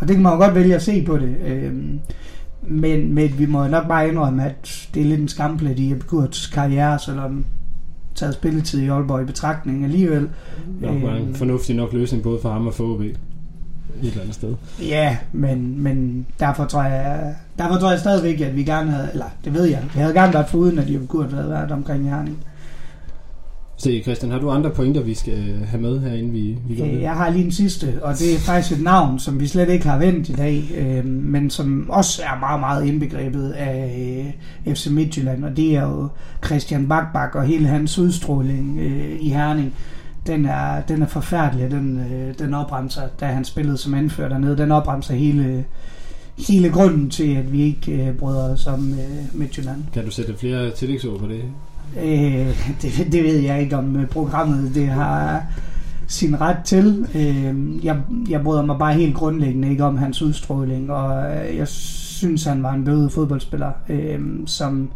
[0.00, 1.36] Og det kan man jo godt vælge at se på det.
[1.46, 1.72] Øh,
[2.68, 6.06] men, men vi må nok bare indrømme, at det er lidt en skamplet i Jeppe
[6.06, 7.44] Kurts karriere, selvom
[8.14, 10.28] taget spilletid i Aalborg i betragtning alligevel.
[10.80, 13.02] nok var en øh, fornuftig nok løsning både for ham og for OB.
[14.02, 14.54] Et eller andet sted.
[14.82, 19.26] Ja, men, men derfor tror jeg, derfor tror jeg stadigvæk, at vi gerne havde, eller
[19.44, 22.38] det ved jeg, vi havde gerne været foruden, at Jeppe Kurt havde været omkring Herning.
[23.80, 27.00] Se, Christian, har du andre pointer, vi skal have med herinde, vi, vi går med?
[27.00, 29.88] Jeg har lige en sidste, og det er faktisk et navn, som vi slet ikke
[29.88, 34.32] har vendt i dag, øh, men som også er meget, meget indbegrebet af
[34.66, 36.08] øh, FC Midtjylland, og det er jo
[36.44, 39.74] Christian Bakbak og hele hans udstråling øh, i Herning.
[40.26, 44.56] Den er, den er forfærdelig, den, øh, den opremser, da han spillede som anfører dernede,
[44.56, 45.64] den opremser hele,
[46.48, 49.84] hele grunden til, at vi ikke øh, bryder os om øh, Midtjylland.
[49.92, 51.42] Kan du sætte flere tillægsord på det?
[51.96, 55.42] Øh, det, det ved jeg ikke om øh, programmet det har
[56.06, 57.06] sin ret til.
[57.14, 58.00] Øh, jeg,
[58.30, 62.62] jeg bryder mig bare helt grundlæggende ikke om hans udstråling, og øh, jeg synes, han
[62.62, 64.90] var en bøde fodboldspiller, øh, som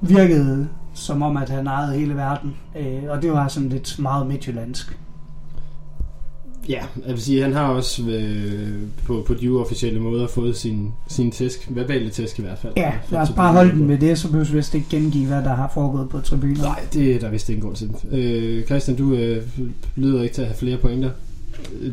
[0.00, 2.56] virkede som om, at han ejede hele verden.
[2.78, 4.98] Øh, og det var sådan lidt meget midtjyllandsk.
[6.68, 10.92] Ja, jeg vil sige, han har også øh, på, på de uofficielle måder fået sin,
[11.08, 12.72] sin tæsk, verbale tæsk i hvert fald.
[12.76, 15.42] Ja, lad os bare holde den med det, så behøver vi vist ikke gengive, hvad
[15.42, 16.56] der har foregået på tribunen.
[16.56, 17.90] Nej, det er der vist ingen grund til.
[18.10, 19.42] Øh, Christian, du øh,
[19.96, 21.10] lyder ikke til at have flere pointer.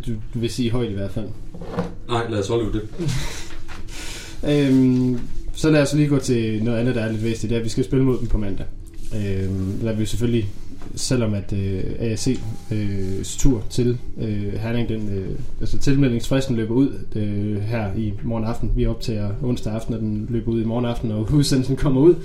[0.07, 1.27] Du, du vil sige højt i hvert fald.
[2.09, 2.81] Nej, lad os holde det.
[4.43, 5.19] Øhm,
[5.53, 7.49] så lad os lige gå til noget andet, der er lidt væsentligt.
[7.49, 8.65] Det er, at vi skal spille mod dem på mandag.
[9.15, 10.49] Øhm, der vil vi selvfølgelig,
[10.95, 12.39] selvom at øh, AAC
[12.71, 18.45] øh, tur til øh, Herning, den, øh, altså tilmeldingsfristen løber ud øh, her i morgen
[18.45, 18.71] aften.
[18.75, 22.15] Vi optager onsdag aften, og den løber ud i morgen aften, og udsendelsen kommer ud.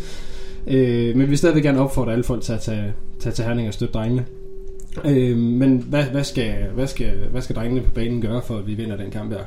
[0.66, 3.68] Øh, men vi vil stadigvæk gerne opfordre alle folk til at tage, tage til Herning
[3.68, 4.24] og støtte drengene.
[5.04, 8.66] Øh, men hvad, hvad, skal, hvad, skal, hvad skal drengene på banen gøre, for at
[8.66, 9.44] vi vinder den kamp her?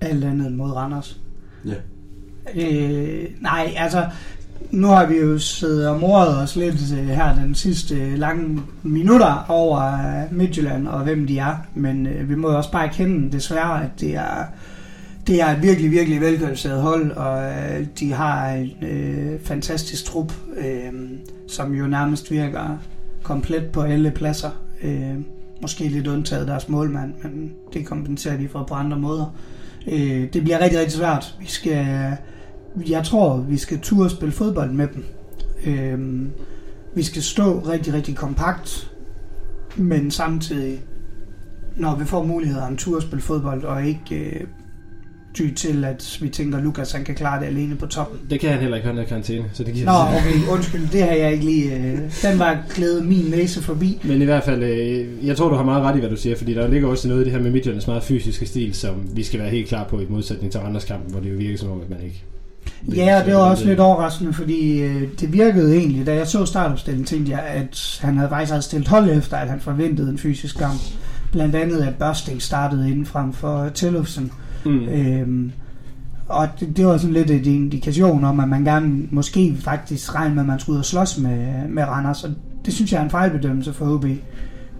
[0.00, 1.20] Alt andet end mod Randers.
[1.64, 1.74] Ja.
[2.54, 4.06] Øh, nej, altså,
[4.70, 8.62] nu har vi jo siddet og mordet os lidt øh, her den sidste øh, lange
[8.82, 11.56] minutter over øh, Midtjylland og hvem de er.
[11.74, 14.44] Men øh, vi må jo også bare erkende desværre, at det er,
[15.26, 20.32] det er et virkelig, virkelig velkvalificeret hold, og øh, de har en øh, fantastisk trup,
[20.56, 20.92] øh,
[21.48, 22.78] som jo nærmest virker
[23.22, 24.50] komplet på alle pladser.
[24.82, 25.14] Øh,
[25.62, 29.34] måske lidt undtaget deres målmand, men det kompenserer de for på andre måder.
[29.92, 31.34] Øh, det bliver rigtig, rigtig svært.
[31.40, 32.16] Vi skal,
[32.88, 35.04] jeg tror, vi skal turde spille fodbold med dem.
[35.66, 36.26] Øh,
[36.94, 38.90] vi skal stå rigtig, rigtig kompakt,
[39.76, 40.80] men samtidig,
[41.76, 44.46] når vi får muligheder, turde spille fodbold, og ikke øh,
[45.36, 48.20] ty til, at vi tænker, at Lukas han kan klare det alene på toppen.
[48.30, 50.88] Det kan han heller ikke, han er i karantæne, så det giver Nå, okay, undskyld,
[50.92, 51.76] det har jeg ikke lige...
[51.76, 54.00] Øh, den var glædet min næse forbi.
[54.04, 56.36] Men i hvert fald, øh, jeg tror, du har meget ret i, hvad du siger,
[56.36, 59.22] fordi der ligger også noget i det her med Midtjyllands meget fysiske stil, som vi
[59.22, 61.70] skal være helt klar på i modsætning til Randers kampen, hvor det jo virker som
[61.70, 62.24] om, at man ikke...
[62.96, 66.44] Ja, og det var også lidt overraskende, fordi øh, det virkede egentlig, da jeg så
[66.44, 70.18] startopstillingen, tænkte jeg, at han havde faktisk havde stillet hold efter, at han forventede en
[70.18, 70.80] fysisk kamp.
[71.32, 74.32] Blandt andet, at Børsting startede inden frem for Tillufsen.
[74.64, 74.88] Mm.
[74.88, 75.52] Øhm,
[76.28, 80.34] og det, det var sådan lidt et indikation om, at man gerne måske faktisk regnede
[80.34, 82.24] med, at man skulle ud og slås med, med Randers.
[82.24, 82.30] Og
[82.64, 84.04] det synes jeg er en fejlbedømmelse for HB.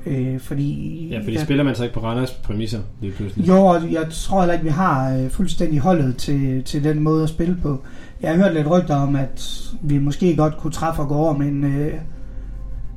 [0.07, 3.49] Øh, fordi, Ja, fordi spiller man så ikke på Randers præmisser lige pludselig.
[3.49, 7.23] Jo, og jeg tror heller ikke, vi har øh, fuldstændig holdet til, til den måde
[7.23, 7.83] at spille på.
[8.23, 11.37] Jeg har hørt lidt rygter om, at vi måske godt kunne træffe og gå over,
[11.37, 11.93] men øh,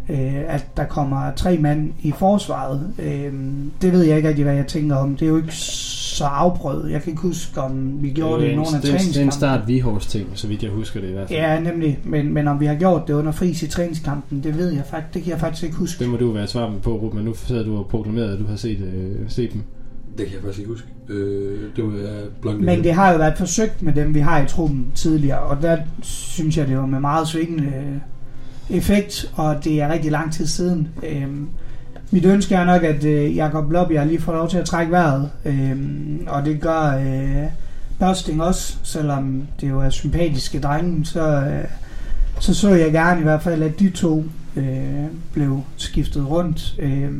[0.09, 2.93] øh, at der kommer tre mand i forsvaret.
[2.99, 3.33] Øh,
[3.81, 5.15] det ved jeg ikke rigtig, hvad jeg tænker om.
[5.15, 6.91] Det er jo ikke så afprøvet.
[6.91, 9.01] Jeg kan ikke huske, om vi gjorde det i en, nogle af det, er- det
[9.01, 9.31] er en træningskampene.
[9.31, 11.39] start Vihors ting, så vidt jeg husker det i hvert fald.
[11.39, 11.99] Ja, nemlig.
[12.03, 15.13] Men, men om vi har gjort det under fris i træningskampen, det ved jeg faktisk,
[15.13, 15.99] det kan jeg faktisk ikke huske.
[16.03, 18.47] Det må du være svar på, Ruben, men nu sidder du og proklameret, at du
[18.47, 19.61] har set, øh, set dem.
[20.17, 20.87] Det kan jeg faktisk ikke huske.
[21.09, 22.61] Øh, det var jeg blank.
[22.61, 25.77] Men det har jo været forsøgt med dem, vi har i truppen tidligere, og der
[26.01, 27.97] synes jeg, det var med meget svingende øh,
[28.69, 30.87] effekt, og det er rigtig lang tid siden.
[31.03, 31.47] Øhm,
[32.11, 35.29] mit ønske er nok, at øh, Jakob Lobby lige får lov til at trække vejret,
[35.45, 37.43] øhm, og det gør øh,
[37.99, 41.63] Børsting også, selvom det jo er sympatiske drenge, så, øh,
[42.39, 44.23] så så jeg gerne i hvert fald, at de to
[44.55, 46.75] øh, blev skiftet rundt.
[46.79, 47.11] Øh,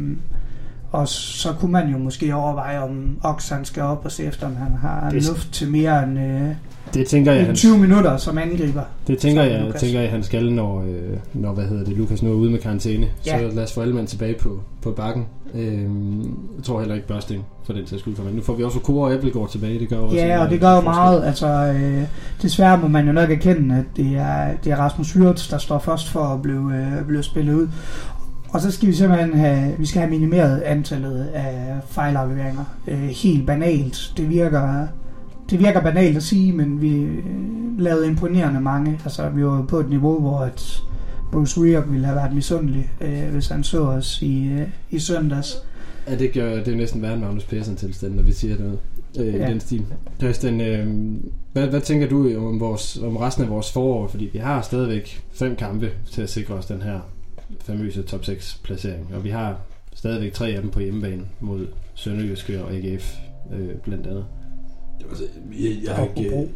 [0.92, 4.48] og så kunne man jo måske overveje, om Ox han skal op og se efter,
[4.48, 6.50] om han har Det- luft til mere end, øh,
[6.94, 8.82] Det tænker jeg, end han, 20 minutter som angriber.
[9.08, 9.82] det tænker jeg, Lukas.
[9.82, 12.60] tænker jeg, han skal, når, øh, når hvad hedder det, Lukas nu er ude med
[12.60, 13.08] karantæne.
[13.26, 13.40] Ja.
[13.50, 15.26] Så lad os få alle mand tilbage på, på bakken.
[15.56, 16.20] Øhm,
[16.58, 18.16] jeg tror heller ikke Børsting for den sags skyld.
[18.16, 19.80] for, Men nu får vi også Kåre og Appelgaard tilbage.
[19.80, 21.26] Det gør også Ja, en, og det gør jo meget.
[21.26, 22.04] Altså, øh,
[22.42, 25.80] desværre må man jo nok erkende, at det er, det er Rasmus Hyrts, der står
[25.80, 27.68] først for at blive, øh, blive spillet ud.
[28.50, 32.64] Og så skal vi simpelthen have, vi skal have minimeret antallet af fejlafleveringer.
[32.88, 34.14] Øh, helt banalt.
[34.18, 34.88] Det virker,
[35.50, 39.00] det virker banalt at sige, men vi øh, lavede imponerende mange.
[39.04, 40.84] Altså, vi var på et niveau, hvor at
[41.32, 45.58] Bruce Rioch ville have været misundelig, øh, hvis han så os i, øh, i søndags.
[46.08, 48.80] Ja, det gør det er næsten værre end Magnus Persson tilstand, når vi siger noget
[49.20, 49.34] øh.
[49.34, 49.48] Ja.
[49.48, 49.86] i den stil.
[50.20, 50.88] Christian, øh,
[51.54, 54.08] hvad, hvad tænker du om, vores, om resten af vores forår?
[54.08, 57.00] Fordi vi har stadigvæk fem kampe til at sikre os den her
[57.62, 59.58] famøse top 6 placering, og vi har
[59.94, 63.16] stadigvæk tre af dem på hjemmebane mod Sønderjyske og AGF
[63.54, 64.26] øh, blandt andet.
[65.10, 65.24] Altså,
[65.60, 66.48] jeg, jeg, har ikke, øh,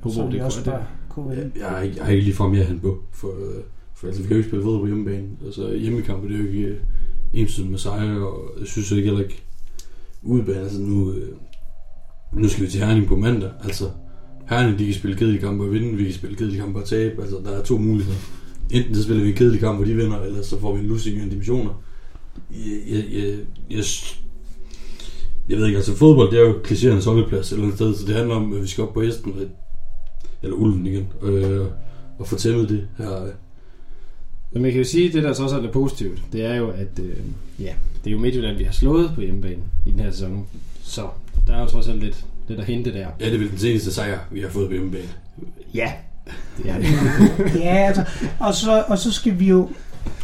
[0.00, 1.60] Hobro, som det, også bare kunne jeg, vinde.
[1.60, 3.02] jeg, har ikke, jeg har ikke lige for mere hand på.
[3.12, 3.62] For, øh,
[3.94, 5.28] for altså, vi kan jo ikke spille fodbold på hjemmebane.
[5.46, 6.76] Altså, hjemmekampe, det er jo ikke øh,
[7.34, 9.42] ensiden med sejre, og jeg synes ikke heller ikke
[10.22, 10.60] udebane.
[10.60, 11.14] Altså, nu,
[12.32, 13.50] nu skal vi til Herning på mandag.
[13.64, 13.84] Altså,
[14.48, 17.22] Herning, de kan spille kedelige kampe og vinde, vi kan spille kedelige kampe og tabe.
[17.22, 18.18] Altså, der er to muligheder.
[18.70, 20.86] Enten så spiller vi en kedelig kamp, hvor de vinder, eller så får vi en
[20.86, 21.82] losing i en divisioner.
[22.50, 23.38] Jeg, jeg, jeg,
[23.70, 23.84] jeg,
[25.48, 28.06] jeg ved ikke, altså fodbold, det er jo klichéernes holdeplads et eller andet sted, så
[28.06, 29.34] det handler om, at vi skal op på hesten,
[30.42, 31.66] eller ulven igen, øh,
[32.18, 33.26] og få tæmmet det her
[34.52, 36.70] Men man kan jo sige, at det der så også er positivt, det er jo,
[36.70, 37.16] at øh,
[37.58, 37.74] ja,
[38.04, 40.46] det er jo Midtjylland, vi har slået på hjemmebane i den her sæson.
[40.82, 41.08] Så
[41.46, 43.08] der er jo trods alt lidt, lidt at hente der.
[43.20, 45.08] Ja, det er vel den seneste sejr, vi har fået på hjemmebane.
[45.74, 45.92] Ja,
[46.58, 46.86] det er det.
[47.60, 48.04] ja, altså,
[48.40, 49.70] og så, og så skal vi jo...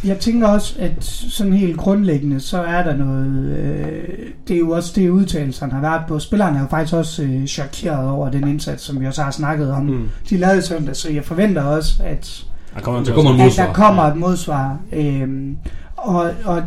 [0.04, 3.56] Jeg tænker også, at sådan helt grundlæggende, så er der noget...
[3.58, 4.08] Øh,
[4.48, 6.18] det er jo også det, udtalelserne har været på.
[6.18, 9.72] Spillerne er jo faktisk også øh, chokeret over den indsats, som vi også har snakket
[9.72, 9.82] om.
[9.82, 10.08] Mm.
[10.30, 14.02] De lavede søndag, så jeg forventer også, at Der kommer, Der kommer at der kommer
[14.02, 14.78] et modsvar.
[14.92, 15.56] Øhm,
[15.96, 16.62] og, og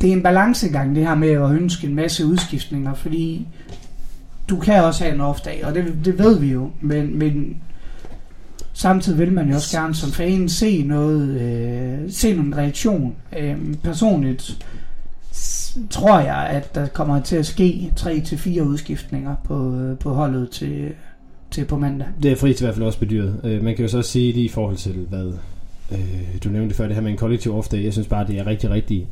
[0.00, 3.46] det er en balancegang, det her med at ønske en masse udskiftninger, fordi
[4.48, 7.56] du kan også have en off-dag, og det, det ved vi jo, men, men
[8.76, 13.14] samtidig vil man jo også gerne som fan se noget, øh, se nogle reaktion.
[13.38, 14.66] Øhm, personligt
[15.90, 20.92] tror jeg, at der kommer til at ske 3-4 udskiftninger på, øh, på holdet til,
[21.50, 22.08] til på mandag.
[22.22, 23.40] Det er Friis i hvert fald også bedyret.
[23.44, 25.32] Øh, man kan jo så også sige lige i forhold til, hvad
[25.92, 25.98] øh,
[26.44, 28.70] du nævnte før, det her med en kollektiv off Jeg synes bare, det er rigtig,
[28.70, 29.06] rigtig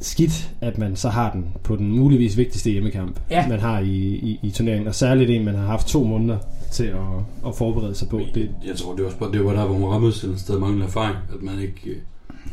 [0.00, 3.48] skidt, at man så har den på den muligvis vigtigste hjemmekamp, Ja.
[3.48, 4.88] man har i, i, i turneringen.
[4.88, 6.38] Og særligt en, man har haft to måneder
[6.72, 6.98] til at,
[7.46, 8.20] at forberede sig på.
[8.34, 10.86] Det, Jeg tror, det var også bare det var der, hvor Mohammed selv stadig mangler
[10.86, 11.90] erfaring, at man ikke...
[11.90, 11.96] Øh,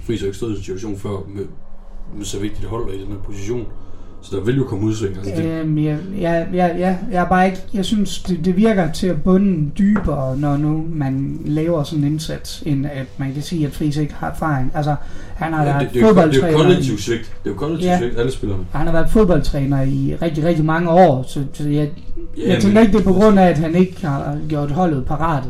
[0.10, 1.46] ikke stod i en situation før med,
[2.16, 3.68] med så vigtigt hold og i den her position.
[4.24, 5.18] Så der vil jo komme udsving.
[5.18, 8.58] Altså, det, Øhm, ja, ja, ja, ja, jeg er bare ikke, jeg synes, det, det
[8.58, 13.34] virker til at bunde dybere, når nu man laver sådan en indsats, end at man
[13.34, 14.72] kan sige, at Friis ikke har erfaring.
[14.76, 14.96] Altså,
[15.36, 17.22] han har ja, været det, det, er jo, det er jo fodboldtræner, kollektivt svigt.
[17.44, 18.00] Det er jo kollektivt Ja.
[18.00, 18.64] svigt, alle spillerne.
[18.72, 21.90] han har været fodboldtræner i rigtig, rigtig mange år, så, så jeg,
[22.38, 25.06] Ja, jeg tænker ikke, det er på grund af, at han ikke har gjort holdet
[25.06, 25.44] parat.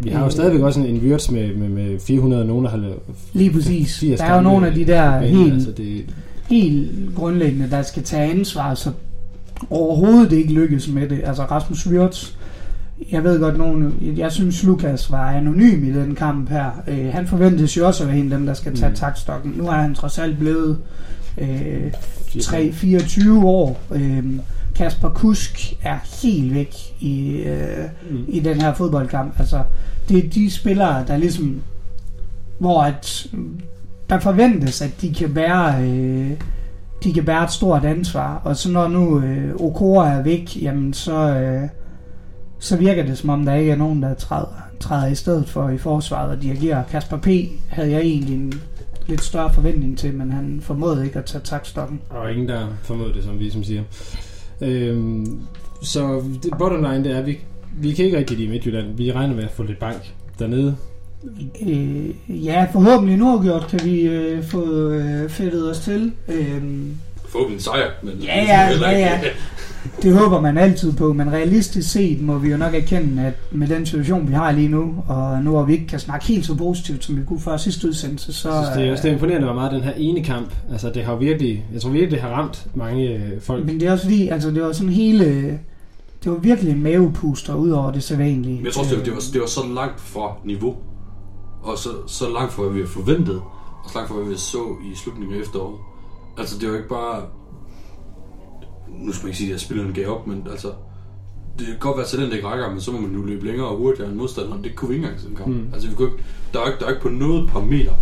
[0.00, 0.30] vi har jo Øh.
[0.32, 2.96] stadigvæk også en, en Wirtz med, med, med 400 og nogen, der har lavet
[3.32, 3.98] Lige præcis.
[3.98, 6.04] 80 Der er jo nogle af de der helt, Altså, det,
[6.48, 8.90] helt grundlæggende, der skal tage ansvar, så
[9.70, 11.20] overhovedet ikke lykkes med det.
[11.24, 12.32] Altså Rasmus Wirtz,
[13.12, 16.70] jeg ved godt nogen, jeg synes Lukas var anonym i den kamp her.
[16.88, 18.94] Øh, han forventes jo også at være en af dem, der skal tage Mm.
[18.96, 19.52] taktstokken.
[19.56, 20.78] Nu er han trods alt blevet
[21.38, 21.92] øh,
[22.38, 23.80] 3-24 år.
[23.94, 24.24] Øh,
[24.74, 28.24] Kasper Kusk er helt væk i, øh, Mm.
[28.28, 29.40] i den her fodboldkamp.
[29.40, 29.62] Altså,
[30.08, 31.60] det er de spillere, der ligesom,
[32.58, 33.26] hvor at,
[34.10, 36.30] der forventes, at de kan bære, øh,
[37.04, 38.40] de kan bære et stort ansvar.
[38.44, 41.68] Og så når nu øh, Okora er væk, jamen så, øh,
[42.58, 45.68] så virker det som om, der ikke er nogen, der træder, træder i stedet for
[45.68, 46.82] i forsvaret og dirigerer.
[46.84, 47.28] Kasper P.
[47.68, 48.52] havde jeg egentlig en
[49.06, 52.00] lidt større forventning til, men han formåede ikke at tage takstokken.
[52.10, 53.82] Og ingen, der formåede det, som vi som siger.
[54.60, 55.40] Øhm,
[55.82, 57.38] så det bottom line, det er, at vi,
[57.78, 58.96] vi kan ikke rigtig lide Midtjylland.
[58.96, 60.76] Vi regner med at få lidt bank dernede.
[61.66, 66.12] Øh, ja, forhåbentlig nu gjort kan vi øh, få øh, fedtet os til.
[66.28, 66.62] Øh,
[67.28, 68.12] Forhåbentlig en sejr, men...
[68.22, 69.20] Ja, ja, ja, ja.
[70.02, 73.68] det håber man altid på, men realistisk set må vi jo nok erkende, at med
[73.68, 76.54] den situation, vi har lige nu, og nu hvor vi ikke kan snakke helt så
[76.54, 78.48] positivt, som vi kunne før sidste udsendelse, så...
[78.48, 80.54] Jeg synes, det er også det er øh, imponerende, hvor meget den her ene kamp,
[80.72, 83.66] altså det har virkelig, jeg tror virkelig, det har ramt mange øh, folk.
[83.66, 85.58] men det er også fordi, altså det var sådan hele...
[86.24, 88.56] Det var virkelig en mavepuster ud over det sædvanlige.
[88.56, 90.76] Men jeg tror også, det var, det, var, det var så langt fra niveau,
[91.66, 93.42] og så, så langt fra, hvad vi havde forventet,
[93.84, 95.78] og så langt fra, hvad vi så i slutningen af efteråret.
[96.38, 97.22] Altså, det var ikke bare...
[98.88, 100.72] Nu skal man ikke sige, at spillerne gav op, men altså...
[101.58, 103.76] Det kan godt være talent ikke rækker, men så må man nu løbe længere og
[103.76, 104.64] hurtigere end modstanderen.
[104.64, 105.48] Det kunne vi ikke engang sådan kamp.
[105.48, 105.54] Mm.
[105.54, 105.70] Mm.
[105.72, 107.92] Altså, vi kunne ikke, der, er ikke, der er ikke på noget parameter,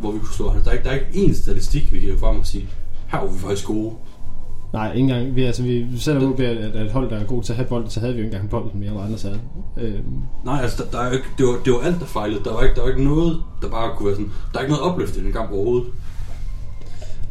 [0.00, 0.62] hvor vi kunne slå ham.
[0.62, 2.68] Der er ikke, der er ikke én statistik, vi kan jo frem og sige,
[3.08, 3.94] her var vi faktisk gode.
[4.72, 5.36] Nej, ikke engang.
[5.36, 7.56] Vi, altså, vi, selvom vi er at er et hold, der er god til at
[7.56, 9.40] have bolden, så havde vi jo ikke engang bolden mere, end andre havde.
[9.76, 12.44] Øhm, Nej, altså, der, der er jo ikke, det, var, det var alt, der fejlede.
[12.44, 14.30] Der var, ikke, der var ikke noget, der bare kunne være sådan...
[14.52, 15.88] Der er ikke noget opløft i den kamp overhovedet.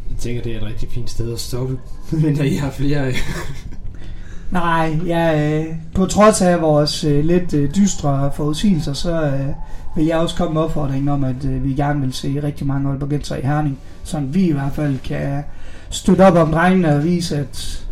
[0.09, 1.79] jeg tænker, det er et rigtig fint sted at stoppe.
[2.23, 3.13] Men der I har flere...
[4.51, 5.65] Nej, ja, øh,
[5.95, 9.47] på trods af vores øh, lidt øh, dystre forudsigelser, så øh,
[9.95, 12.89] vil jeg også komme med opfordringen om, at øh, vi gerne vil se rigtig mange
[12.89, 15.43] Aalborgenser i Herning, så vi i hvert fald kan
[15.89, 17.85] støtte op om drengene og vise, at,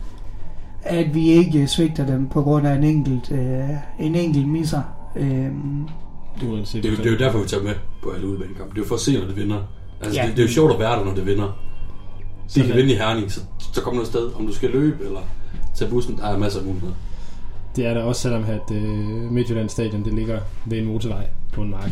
[0.83, 3.69] at vi ikke svigter dem på grund af en enkelt, øh,
[3.99, 4.81] en enkelt misser.
[5.15, 6.65] Øh, Det er, jo, hvad.
[6.81, 7.73] det er jo derfor, vi tager med
[8.03, 8.69] på alle udbanekampe.
[8.75, 9.57] Det er jo for at se, når det vinder.
[10.01, 10.27] Altså, Ja.
[10.27, 11.43] det, det, er jo sjovt at være der, når det vinder.
[11.45, 11.51] De
[12.47, 13.39] Sådan kan er- vinde i Herning, så,
[13.73, 14.29] så kommer du afsted.
[14.39, 15.19] Om du skal løbe eller
[15.75, 16.93] tage bussen, der er masser af muligheder.
[17.75, 21.61] Det er der også, selvom at øh, Midtjylland Stadion det ligger ved en motorvej på
[21.61, 21.91] en mark.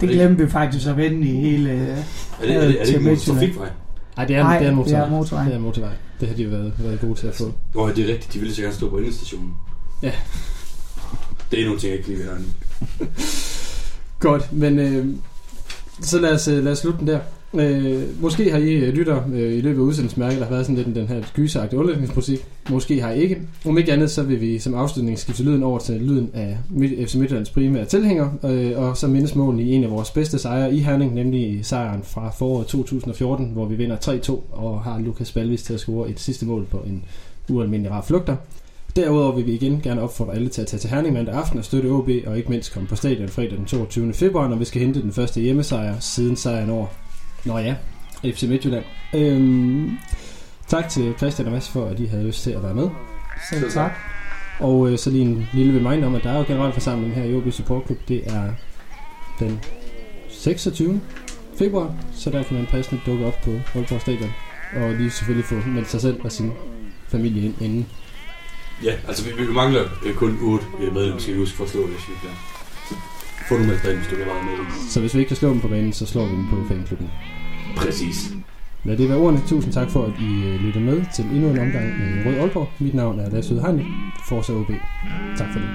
[0.00, 1.70] det glemte vi faktisk at vende i hele...
[1.70, 3.40] Øh, Er det, er det, er det til ikke en Midtjylland.
[3.40, 3.68] trafikvej?
[4.16, 5.08] Nej, det er, Nej, det er en det er motorvej.
[5.10, 5.44] motorvej.
[5.44, 5.92] Det er motorvej.
[6.20, 7.52] Det har de jo været, været gode til at få.
[7.74, 8.32] Åh, det er rigtigt.
[8.32, 9.54] De ville så gerne stå på endestationen.
[10.02, 10.12] Ja.
[11.50, 12.44] Det er nogle ting, jeg ikke lige vil have.
[14.20, 15.06] Godt, men øh,
[16.00, 17.20] så lad os, øh, lad os slutte den der.
[17.54, 20.66] Øh, måske har I øh, lytter øh, i løbet af udsendelsen mærket, der har været
[20.66, 22.46] sådan lidt den her gyseragtige underlægningsmusik.
[22.70, 23.38] Måske har I ikke.
[23.64, 26.58] Om ikke andet, så vil vi som afslutning skifte lyden over til lyden af
[27.06, 30.74] FC Midtjyllands primære tilhænger, øh, og så mindes målen i en af vores bedste sejre
[30.74, 35.62] i Herning, nemlig sejren fra foråret 2014, hvor vi vinder 3-2 og har Lukas Balvis
[35.62, 37.04] til at score et sidste mål på en
[37.50, 38.36] ualmindelig rar flugter.
[38.96, 41.64] Derudover vil vi igen gerne opfordre alle til at tage til Herning mandag aften og
[41.64, 44.12] støtte OB, og ikke mindst komme på stadion fredag den 22.
[44.12, 46.86] februar, når vi skal hente den første hjemmesejr siden sejren over
[47.46, 47.74] Nå ja,
[48.24, 48.84] FC Midtjylland.
[49.14, 49.90] Øhm,
[50.68, 52.88] tak til Christian og Mads for, at de havde lyst til at være med.
[53.50, 53.92] Selv tak.
[54.60, 57.34] Og øh, så lige en lille reminder om, at der er jo generalforsamling her i
[57.34, 57.98] OB Support Club.
[58.08, 58.52] Det er
[59.38, 59.60] den
[60.28, 61.00] 26.
[61.58, 64.30] februar, så der kan man passende dukke op på Aalborg Stadion.
[64.76, 66.52] Og lige selvfølgelig få meldt sig selv og sin
[67.08, 67.86] familie ind inden.
[68.84, 71.70] Ja, altså vi, vi mangler øh, kun 8 øh, medlemmer, skal vi huske for at
[71.70, 72.30] slå det, hvis vi kan.
[73.48, 74.90] Få nu med dig, hvis du kan være med.
[74.90, 77.10] Så hvis vi ikke kan slå dem på banen, så slår vi dem på fanklubben.
[77.76, 78.32] Præcis.
[78.84, 79.40] Lad det være ordene.
[79.48, 82.68] Tusind tak for, at I øh, lytter med til endnu en omgang med Rød Aalborg.
[82.78, 83.86] Mit navn er Lasse Udhegnet.
[84.28, 84.70] Forza OB.
[85.38, 85.68] Tak for det.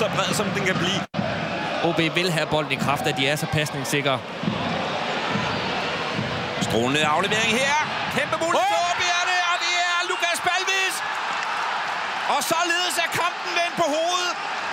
[0.00, 1.00] Så bred, som den kan blive.
[1.88, 4.16] OB vil have bolden i kraft, at de er så pasningssikre.
[6.66, 7.76] Strålende aflevering her.
[8.18, 10.94] Kæmpe mulighed for OB er det, og det er Lukas Balvis.
[12.34, 14.32] Og således er kampen vendt på hovedet.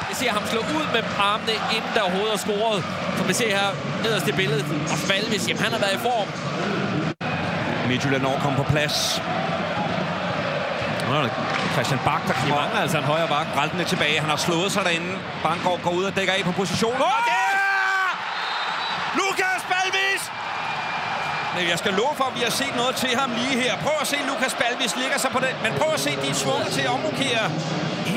[0.09, 2.79] Vi ser ham slå ud med armene, inden der overhovedet er scoret.
[3.17, 3.69] Som vi ser her
[4.03, 4.65] nederst i billedet.
[4.93, 6.27] Og Falvis, jamen han har været i form.
[7.89, 8.95] Midtjylland når kommer på plads.
[11.17, 11.31] Er det
[11.75, 13.47] Christian Bak, der De kommer mangler altså en højre bak.
[13.57, 14.19] Raltene tilbage.
[14.19, 15.11] Han har slået sig derinde.
[15.43, 17.01] Banggaard går ud og dækker af på positionen.
[17.01, 17.53] Og det er
[19.19, 20.21] Lukas Balvis!
[21.55, 23.73] Men jeg skal love for, at vi har set noget til ham lige her.
[23.85, 25.55] Prøv at se, Lukas Balvis ligger sig på den.
[25.63, 27.43] Men prøv at se, de er tvunget til at omrokere.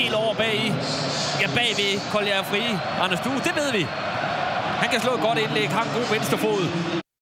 [0.01, 0.69] Helt over bag i.
[1.41, 2.65] Ja, bagved Kolja Fri.
[3.03, 3.87] Anders Due, det ved vi.
[4.83, 6.63] Han kan slå et godt indlæg, har en god venstre fod.